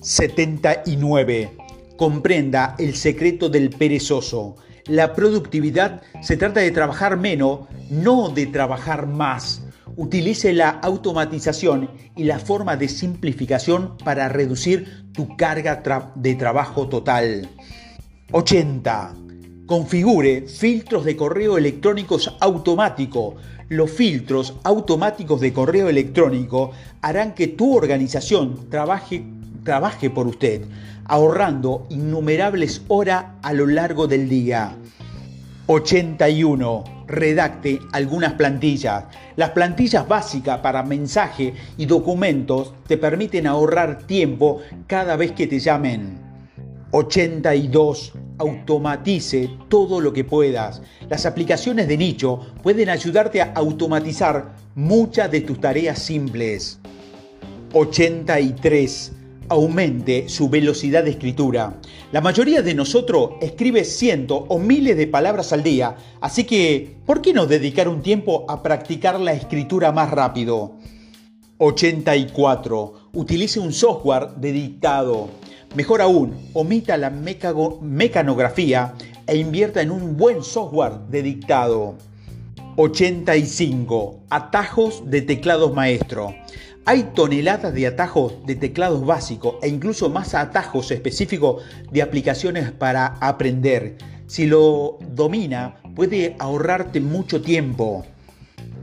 79. 0.00 1.52
Comprenda 1.96 2.74
el 2.80 2.96
secreto 2.96 3.48
del 3.48 3.70
perezoso. 3.70 4.56
La 4.86 5.14
productividad 5.14 6.02
se 6.20 6.36
trata 6.36 6.58
de 6.58 6.72
trabajar 6.72 7.16
menos, 7.16 7.60
no 7.90 8.30
de 8.30 8.46
trabajar 8.46 9.06
más. 9.06 9.62
Utilice 9.94 10.52
la 10.52 10.68
automatización 10.70 11.90
y 12.16 12.24
la 12.24 12.40
forma 12.40 12.76
de 12.76 12.88
simplificación 12.88 13.96
para 13.98 14.28
reducir 14.28 15.06
tu 15.12 15.36
carga 15.36 15.80
de 16.16 16.34
trabajo 16.34 16.88
total. 16.88 17.48
80. 18.32 19.14
Configure 19.66 20.48
filtros 20.48 21.04
de 21.04 21.14
correo 21.14 21.56
electrónicos 21.56 22.36
automático. 22.40 23.36
Los 23.72 23.90
filtros 23.90 24.56
automáticos 24.64 25.40
de 25.40 25.54
correo 25.54 25.88
electrónico 25.88 26.72
harán 27.00 27.32
que 27.32 27.46
tu 27.46 27.74
organización 27.74 28.68
trabaje, 28.68 29.24
trabaje 29.64 30.10
por 30.10 30.26
usted, 30.26 30.60
ahorrando 31.06 31.86
innumerables 31.88 32.82
horas 32.88 33.24
a 33.40 33.54
lo 33.54 33.66
largo 33.66 34.06
del 34.06 34.28
día. 34.28 34.76
81. 35.68 36.84
Redacte 37.06 37.78
algunas 37.92 38.34
plantillas. 38.34 39.04
Las 39.36 39.52
plantillas 39.52 40.06
básicas 40.06 40.58
para 40.58 40.82
mensaje 40.82 41.54
y 41.78 41.86
documentos 41.86 42.74
te 42.86 42.98
permiten 42.98 43.46
ahorrar 43.46 44.02
tiempo 44.02 44.60
cada 44.86 45.16
vez 45.16 45.32
que 45.32 45.46
te 45.46 45.58
llamen. 45.58 46.20
82. 46.90 48.12
Automatice 48.38 49.50
todo 49.68 50.00
lo 50.00 50.12
que 50.12 50.24
puedas. 50.24 50.82
Las 51.08 51.26
aplicaciones 51.26 51.88
de 51.88 51.96
nicho 51.96 52.40
pueden 52.62 52.88
ayudarte 52.88 53.40
a 53.40 53.52
automatizar 53.54 54.54
muchas 54.74 55.30
de 55.30 55.40
tus 55.42 55.60
tareas 55.60 55.98
simples. 55.98 56.78
83 57.72 59.12
aumente 59.48 60.28
su 60.28 60.48
velocidad 60.48 61.04
de 61.04 61.10
escritura. 61.10 61.74
La 62.10 62.20
mayoría 62.20 62.62
de 62.62 62.74
nosotros 62.74 63.32
escribe 63.40 63.84
cientos 63.84 64.44
o 64.48 64.58
miles 64.58 64.96
de 64.96 65.06
palabras 65.06 65.52
al 65.52 65.62
día, 65.62 65.96
así 66.20 66.44
que 66.44 66.96
¿por 67.04 67.20
qué 67.20 67.32
no 67.32 67.46
dedicar 67.46 67.88
un 67.88 68.02
tiempo 68.02 68.46
a 68.48 68.62
practicar 68.62 69.20
la 69.20 69.32
escritura 69.32 69.92
más 69.92 70.10
rápido? 70.10 70.76
84. 71.58 72.94
Utilice 73.12 73.60
un 73.60 73.72
software 73.72 74.30
de 74.36 74.52
dictado. 74.52 75.28
Mejor 75.74 76.02
aún, 76.02 76.50
omita 76.52 76.98
la 76.98 77.08
mecanografía 77.08 78.92
e 79.26 79.38
invierta 79.38 79.80
en 79.80 79.90
un 79.90 80.18
buen 80.18 80.42
software 80.42 80.98
de 81.08 81.22
dictado. 81.22 81.94
85. 82.76 84.20
Atajos 84.28 85.10
de 85.10 85.22
teclados 85.22 85.72
maestro. 85.72 86.34
Hay 86.84 87.04
toneladas 87.14 87.72
de 87.72 87.86
atajos 87.86 88.34
de 88.44 88.56
teclados 88.56 89.06
básicos 89.06 89.54
e 89.62 89.68
incluso 89.68 90.10
más 90.10 90.34
atajos 90.34 90.90
específicos 90.90 91.62
de 91.90 92.02
aplicaciones 92.02 92.70
para 92.70 93.06
aprender. 93.20 93.96
Si 94.26 94.44
lo 94.44 94.98
domina, 95.14 95.76
puede 95.94 96.36
ahorrarte 96.38 97.00
mucho 97.00 97.40
tiempo. 97.40 98.04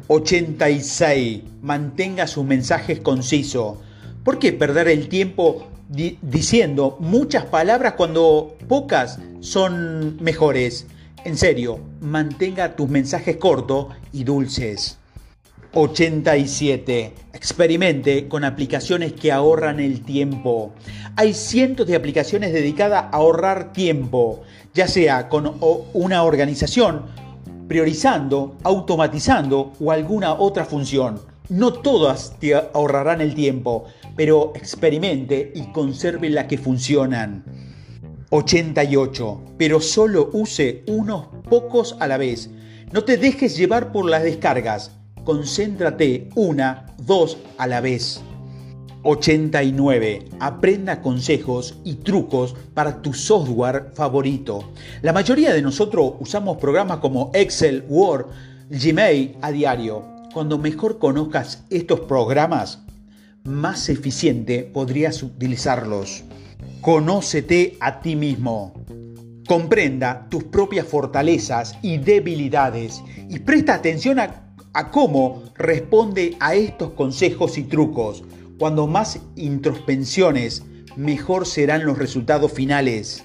86. 0.08 1.44
Mantenga 1.62 2.26
sus 2.26 2.46
mensajes 2.46 3.00
concisos. 3.00 3.78
¿Por 4.24 4.40
qué 4.40 4.54
perder 4.54 4.88
el 4.88 5.08
tiempo 5.08 5.68
diciendo 5.90 6.98
muchas 7.00 7.46
palabras 7.46 7.94
cuando 7.94 8.56
pocas 8.68 9.20
son 9.42 10.18
mejores? 10.22 10.86
En 11.26 11.36
serio, 11.36 11.80
mantenga 12.00 12.76
tus 12.76 12.90
mensajes 12.90 13.38
cortos 13.38 13.88
y 14.14 14.24
dulces. 14.24 14.98
87. 15.74 17.14
Experimente 17.34 18.28
con 18.28 18.44
aplicaciones 18.44 19.14
que 19.14 19.32
ahorran 19.32 19.80
el 19.80 20.02
tiempo. 20.02 20.74
Hay 21.16 21.34
cientos 21.34 21.88
de 21.88 21.96
aplicaciones 21.96 22.54
dedicadas 22.54 23.06
a 23.06 23.18
ahorrar 23.18 23.74
tiempo, 23.74 24.42
ya 24.74 24.88
sea 24.88 25.30
con 25.30 25.58
una 25.94 26.24
organización, 26.24 27.06
priorizando, 27.68 28.58
automatizando 28.64 29.74
o 29.80 29.92
alguna 29.92 30.34
otra 30.34 30.66
función. 30.66 31.22
No 31.50 31.74
todas 31.74 32.36
te 32.40 32.56
ahorrarán 32.56 33.22
el 33.22 33.36
tiempo, 33.36 33.86
pero 34.16 34.54
experimente 34.56 35.52
y 35.56 35.72
conserve 35.72 36.30
las 36.30 36.46
que 36.46 36.58
funcionan. 36.58 37.44
88. 38.30 39.42
Pero 39.58 39.80
solo 39.82 40.30
use 40.34 40.84
unos 40.88 41.28
pocos 41.50 41.96
a 42.00 42.08
la 42.08 42.18
vez. 42.18 42.50
No 42.92 43.04
te 43.04 43.18
dejes 43.18 43.58
llevar 43.58 43.92
por 43.92 44.06
las 44.10 44.24
descargas 44.24 44.92
concéntrate 45.30 46.28
una, 46.34 46.88
dos 47.06 47.38
a 47.60 47.68
la 47.68 47.82
vez. 47.82 48.20
89. 49.04 50.26
Aprenda 50.40 51.04
consejos 51.04 51.78
y 51.84 51.98
trucos 51.98 52.56
para 52.74 53.04
tu 53.04 53.14
software 53.14 53.92
favorito. 53.94 54.72
La 55.04 55.14
mayoría 55.14 55.54
de 55.54 55.62
nosotros 55.62 56.14
usamos 56.20 56.58
programas 56.58 56.98
como 56.98 57.30
Excel, 57.36 57.86
Word, 57.88 58.26
Gmail 58.72 59.38
a 59.44 59.52
diario. 59.52 60.04
Cuando 60.34 60.58
mejor 60.58 60.98
conozcas 60.98 61.64
estos 61.70 62.00
programas, 62.00 62.80
más 63.44 63.90
eficiente 63.90 64.64
podrías 64.64 65.24
utilizarlos. 65.24 66.24
Conócete 66.82 67.78
a 67.80 68.02
ti 68.02 68.16
mismo. 68.16 68.74
Comprenda 69.48 70.28
tus 70.30 70.44
propias 70.44 70.86
fortalezas 70.86 71.76
y 71.82 71.98
debilidades 71.98 73.02
y 73.30 73.40
presta 73.40 73.74
atención 73.74 74.20
a 74.20 74.92
cómo 74.92 75.44
responde 75.56 76.38
a 76.40 76.56
estos 76.56 76.92
consejos 76.92 77.58
y 77.58 77.64
trucos. 77.64 78.24
Cuando 78.60 78.88
más 78.88 79.20
introspecciones, 79.36 80.64
mejor 80.96 81.48
serán 81.48 81.86
los 81.86 81.98
resultados 81.98 82.52
finales. 82.52 83.24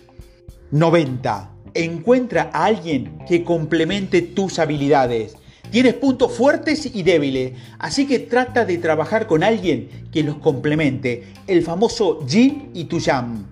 90. 0.70 1.50
Encuentra 1.74 2.50
a 2.52 2.66
alguien 2.66 3.18
que 3.28 3.44
complemente 3.44 4.22
tus 4.22 4.58
habilidades. 4.58 5.36
Tienes 5.70 5.94
puntos 5.94 6.32
fuertes 6.32 6.88
y 6.94 7.02
débiles, 7.02 7.52
así 7.78 8.06
que 8.06 8.20
trata 8.20 8.64
de 8.64 8.78
trabajar 8.78 9.26
con 9.26 9.42
alguien 9.42 10.08
que 10.12 10.22
los 10.22 10.36
complemente, 10.36 11.32
el 11.46 11.62
famoso 11.62 12.24
yin 12.26 12.70
y 12.74 12.84
tu 12.84 12.98
yang. 13.00 13.46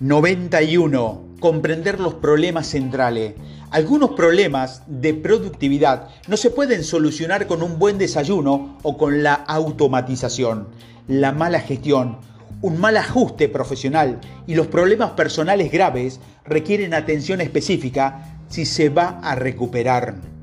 91. 0.00 1.26
Comprender 1.40 2.00
los 2.00 2.14
problemas 2.14 2.66
centrales. 2.66 3.34
Algunos 3.70 4.10
problemas 4.10 4.82
de 4.86 5.14
productividad 5.14 6.08
no 6.26 6.36
se 6.36 6.50
pueden 6.50 6.84
solucionar 6.84 7.46
con 7.46 7.62
un 7.62 7.78
buen 7.78 7.98
desayuno 7.98 8.78
o 8.82 8.96
con 8.96 9.22
la 9.22 9.34
automatización. 9.34 10.68
La 11.06 11.32
mala 11.32 11.60
gestión, 11.60 12.18
un 12.60 12.78
mal 12.78 12.96
ajuste 12.96 13.48
profesional 13.48 14.20
y 14.46 14.54
los 14.54 14.66
problemas 14.66 15.10
personales 15.10 15.70
graves 15.70 16.20
requieren 16.44 16.94
atención 16.94 17.40
específica 17.40 18.38
si 18.48 18.64
se 18.64 18.88
va 18.88 19.20
a 19.22 19.34
recuperar. 19.34 20.37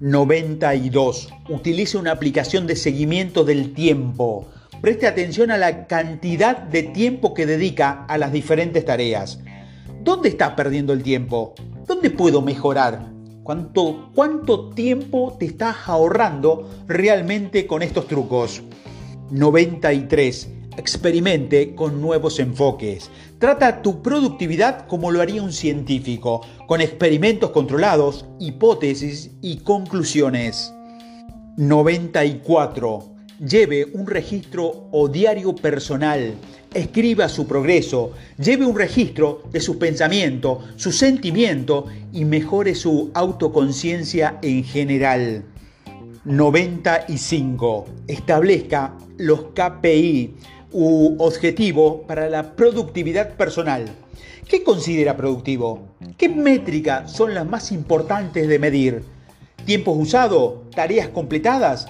92. 0.00 1.32
Utilice 1.48 1.96
una 1.96 2.12
aplicación 2.12 2.66
de 2.66 2.76
seguimiento 2.76 3.44
del 3.44 3.72
tiempo. 3.72 4.48
Preste 4.80 5.06
atención 5.06 5.50
a 5.50 5.56
la 5.56 5.86
cantidad 5.86 6.58
de 6.58 6.82
tiempo 6.82 7.32
que 7.32 7.46
dedica 7.46 8.04
a 8.06 8.18
las 8.18 8.32
diferentes 8.32 8.84
tareas. 8.84 9.40
¿Dónde 10.02 10.28
está 10.28 10.56
perdiendo 10.56 10.92
el 10.92 11.02
tiempo? 11.02 11.54
¿Dónde 11.86 12.10
puedo 12.10 12.42
mejorar? 12.42 13.10
¿Cuánto, 13.42 14.10
¿Cuánto 14.14 14.70
tiempo 14.70 15.36
te 15.38 15.46
estás 15.46 15.76
ahorrando 15.86 16.70
realmente 16.86 17.66
con 17.66 17.82
estos 17.82 18.06
trucos? 18.06 18.62
93. 19.30 20.48
Experimente 20.76 21.74
con 21.74 22.00
nuevos 22.00 22.40
enfoques. 22.40 23.10
Trata 23.44 23.82
tu 23.82 24.00
productividad 24.00 24.86
como 24.86 25.10
lo 25.10 25.20
haría 25.20 25.42
un 25.42 25.52
científico, 25.52 26.40
con 26.66 26.80
experimentos 26.80 27.50
controlados, 27.50 28.24
hipótesis 28.40 29.32
y 29.42 29.58
conclusiones. 29.58 30.72
94. 31.58 33.04
lleve 33.46 33.84
un 33.92 34.06
registro 34.06 34.88
o 34.90 35.08
diario 35.08 35.54
personal, 35.54 36.32
escriba 36.72 37.28
su 37.28 37.46
progreso, 37.46 38.12
lleve 38.38 38.64
un 38.64 38.78
registro 38.78 39.42
de 39.52 39.60
su 39.60 39.78
pensamiento, 39.78 40.60
su 40.76 40.90
sentimiento 40.90 41.84
y 42.14 42.24
mejore 42.24 42.74
su 42.74 43.10
autoconciencia 43.12 44.38
en 44.40 44.64
general. 44.64 45.44
95. 46.24 47.84
Establezca 48.08 48.96
los 49.18 49.48
KPI 49.54 50.34
u 50.74 51.14
objetivo 51.20 52.02
para 52.02 52.28
la 52.28 52.56
productividad 52.56 53.36
personal. 53.36 53.84
¿Qué 54.48 54.64
considera 54.64 55.16
productivo? 55.16 55.86
¿Qué 56.18 56.28
métricas 56.28 57.12
son 57.12 57.32
las 57.32 57.46
más 57.46 57.70
importantes 57.70 58.48
de 58.48 58.58
medir? 58.58 59.04
¿Tiempos 59.64 59.96
usados? 59.96 60.68
¿Tareas 60.74 61.08
completadas? 61.08 61.86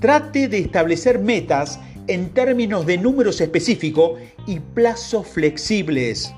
Trate 0.00 0.48
de 0.48 0.58
establecer 0.58 1.20
metas 1.20 1.78
en 2.08 2.30
términos 2.30 2.84
de 2.84 2.98
números 2.98 3.40
específicos 3.40 4.18
y 4.44 4.58
plazos 4.58 5.28
flexibles. 5.28 6.34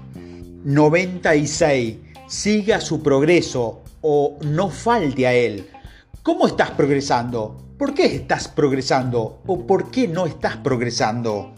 96. 0.65 1.97
Siga 2.29 2.83
su 2.83 3.03
progreso 3.03 3.81
o 4.03 4.37
no 4.43 4.69
falte 4.69 5.27
a 5.27 5.33
él. 5.33 5.67
¿Cómo 6.23 6.47
estás 6.47 6.71
progresando? 6.73 7.57
¿Por 7.79 7.95
qué 7.95 8.05
estás 8.05 8.47
progresando? 8.47 9.41
¿O 9.47 9.67
por 9.67 9.91
qué 9.91 10.07
no 10.07 10.27
estás 10.27 10.59
progresando? 10.59 11.55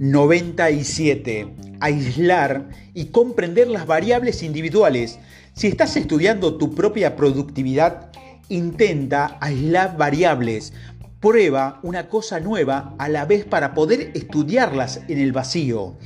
97. 0.00 1.46
Aislar 1.78 2.70
y 2.94 3.06
comprender 3.06 3.68
las 3.68 3.86
variables 3.86 4.42
individuales. 4.42 5.18
Si 5.52 5.66
estás 5.66 5.94
estudiando 5.94 6.56
tu 6.56 6.74
propia 6.74 7.16
productividad, 7.16 8.10
intenta 8.48 9.36
aislar 9.42 9.98
variables. 9.98 10.72
Prueba 11.20 11.80
una 11.82 12.08
cosa 12.08 12.40
nueva 12.40 12.94
a 12.96 13.10
la 13.10 13.26
vez 13.26 13.44
para 13.44 13.74
poder 13.74 14.12
estudiarlas 14.14 15.02
en 15.08 15.18
el 15.18 15.32
vacío. 15.32 15.98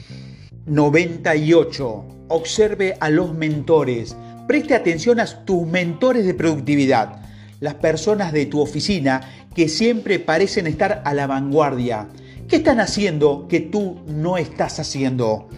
98. 0.67 2.05
Observe 2.31 2.97
a 2.99 3.11
los 3.11 3.33
mentores. 3.33 4.17
Preste 4.49 4.75
atención 4.75 5.21
a 5.21 5.45
tus 5.45 5.69
mentores 5.69 6.27
de 6.27 6.35
productividad. 6.35 7.23
Las 7.61 7.75
personas 7.75 8.33
de 8.33 8.47
tu 8.47 8.61
oficina 8.61 9.21
que 9.55 9.69
siempre 9.69 10.19
parecen 10.19 10.67
estar 10.67 11.01
a 11.05 11.15
la 11.15 11.29
vanguardia. 11.29 12.09
¿Qué 12.49 12.57
están 12.57 12.79
haciendo 12.79 13.49
que 13.49 13.61
tú 13.61 14.01
no 14.07 14.37
estás 14.37 14.79
haciendo? 14.79 15.49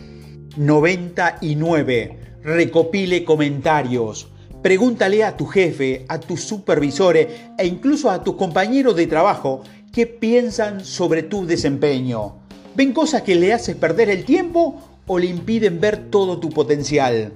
99. 0.56 2.38
Recopile 2.44 3.24
comentarios. 3.24 4.28
Pregúntale 4.62 5.24
a 5.24 5.36
tu 5.36 5.46
jefe, 5.46 6.04
a 6.08 6.20
tus 6.20 6.42
supervisores 6.42 7.26
e 7.58 7.66
incluso 7.66 8.08
a 8.08 8.22
tus 8.22 8.36
compañeros 8.36 8.94
de 8.94 9.08
trabajo 9.08 9.62
qué 9.92 10.06
piensan 10.06 10.84
sobre 10.84 11.24
tu 11.24 11.44
desempeño. 11.44 12.36
¿Ven 12.76 12.92
cosas 12.92 13.22
que 13.22 13.34
le 13.34 13.52
haces 13.52 13.74
perder 13.74 14.08
el 14.08 14.24
tiempo 14.24 14.80
o 15.08 15.18
le 15.18 15.26
impiden 15.26 15.80
ver 15.80 16.08
todo 16.08 16.38
tu 16.38 16.50
potencial? 16.50 17.32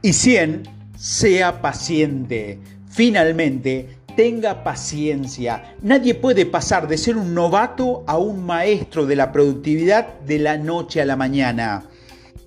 Y 0.00 0.14
100. 0.14 0.62
Sea 0.96 1.60
paciente. 1.60 2.58
Finalmente, 2.88 3.98
tenga 4.16 4.64
paciencia. 4.64 5.76
Nadie 5.82 6.14
puede 6.14 6.46
pasar 6.46 6.88
de 6.88 6.98
ser 6.98 7.16
un 7.16 7.34
novato 7.34 8.04
a 8.06 8.18
un 8.18 8.44
maestro 8.44 9.06
de 9.06 9.16
la 9.16 9.32
productividad 9.32 10.20
de 10.20 10.38
la 10.38 10.58
noche 10.58 11.00
a 11.00 11.04
la 11.04 11.16
mañana. 11.16 11.84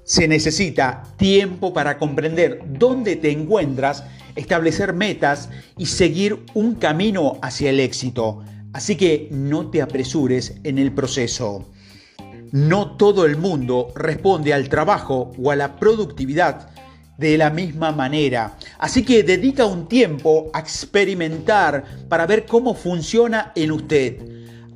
Se 0.04 0.28
necesita 0.28 1.04
tiempo 1.17 1.73
para 1.73 1.97
comprender 1.97 2.62
dónde 2.67 3.15
te 3.15 3.32
encuentras, 3.32 4.04
establecer 4.36 4.93
metas 4.93 5.49
y 5.78 5.88
seguir 5.88 6.43
un 6.54 6.75
camino 6.75 7.39
hacia 7.41 7.71
el 7.71 7.80
éxito. 7.80 8.43
Así 8.73 8.95
que 8.97 9.30
no 9.32 9.69
te 9.69 9.82
apresures 9.82 10.56
en 10.63 10.78
el 10.78 10.91
proceso. 10.91 11.65
No 12.51 12.97
todo 12.97 13.25
el 13.25 13.38
mundo 13.38 13.91
responde 13.95 14.54
al 14.54 14.69
trabajo 14.69 15.32
o 15.41 15.51
a 15.51 15.56
la 15.56 15.78
productividad 15.78 16.75
de 17.17 17.38
la 17.38 17.49
misma 17.49 17.91
manera. 17.91 18.58
Así 18.80 19.04
que 19.04 19.23
dedica 19.23 19.65
un 19.65 19.88
tiempo 19.88 20.49
a 20.54 20.60
experimentar 20.60 21.84
para 22.10 22.25
ver 22.25 22.45
cómo 22.45 22.73
funciona 22.73 23.51
en 23.56 23.71
usted. 23.71 24.17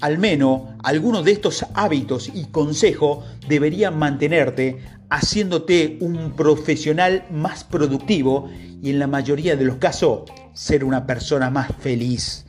Al 0.01 0.17
menos 0.17 0.61
algunos 0.83 1.25
de 1.25 1.33
estos 1.33 1.65
hábitos 1.73 2.31
y 2.33 2.45
consejos 2.45 3.25
deberían 3.47 3.97
mantenerte 3.97 4.79
haciéndote 5.09 5.97
un 6.01 6.35
profesional 6.35 7.25
más 7.31 7.63
productivo 7.63 8.49
y 8.81 8.91
en 8.91 8.99
la 8.99 9.07
mayoría 9.07 9.55
de 9.55 9.65
los 9.65 9.77
casos 9.77 10.21
ser 10.53 10.83
una 10.83 11.05
persona 11.05 11.49
más 11.49 11.69
feliz. 11.79 12.45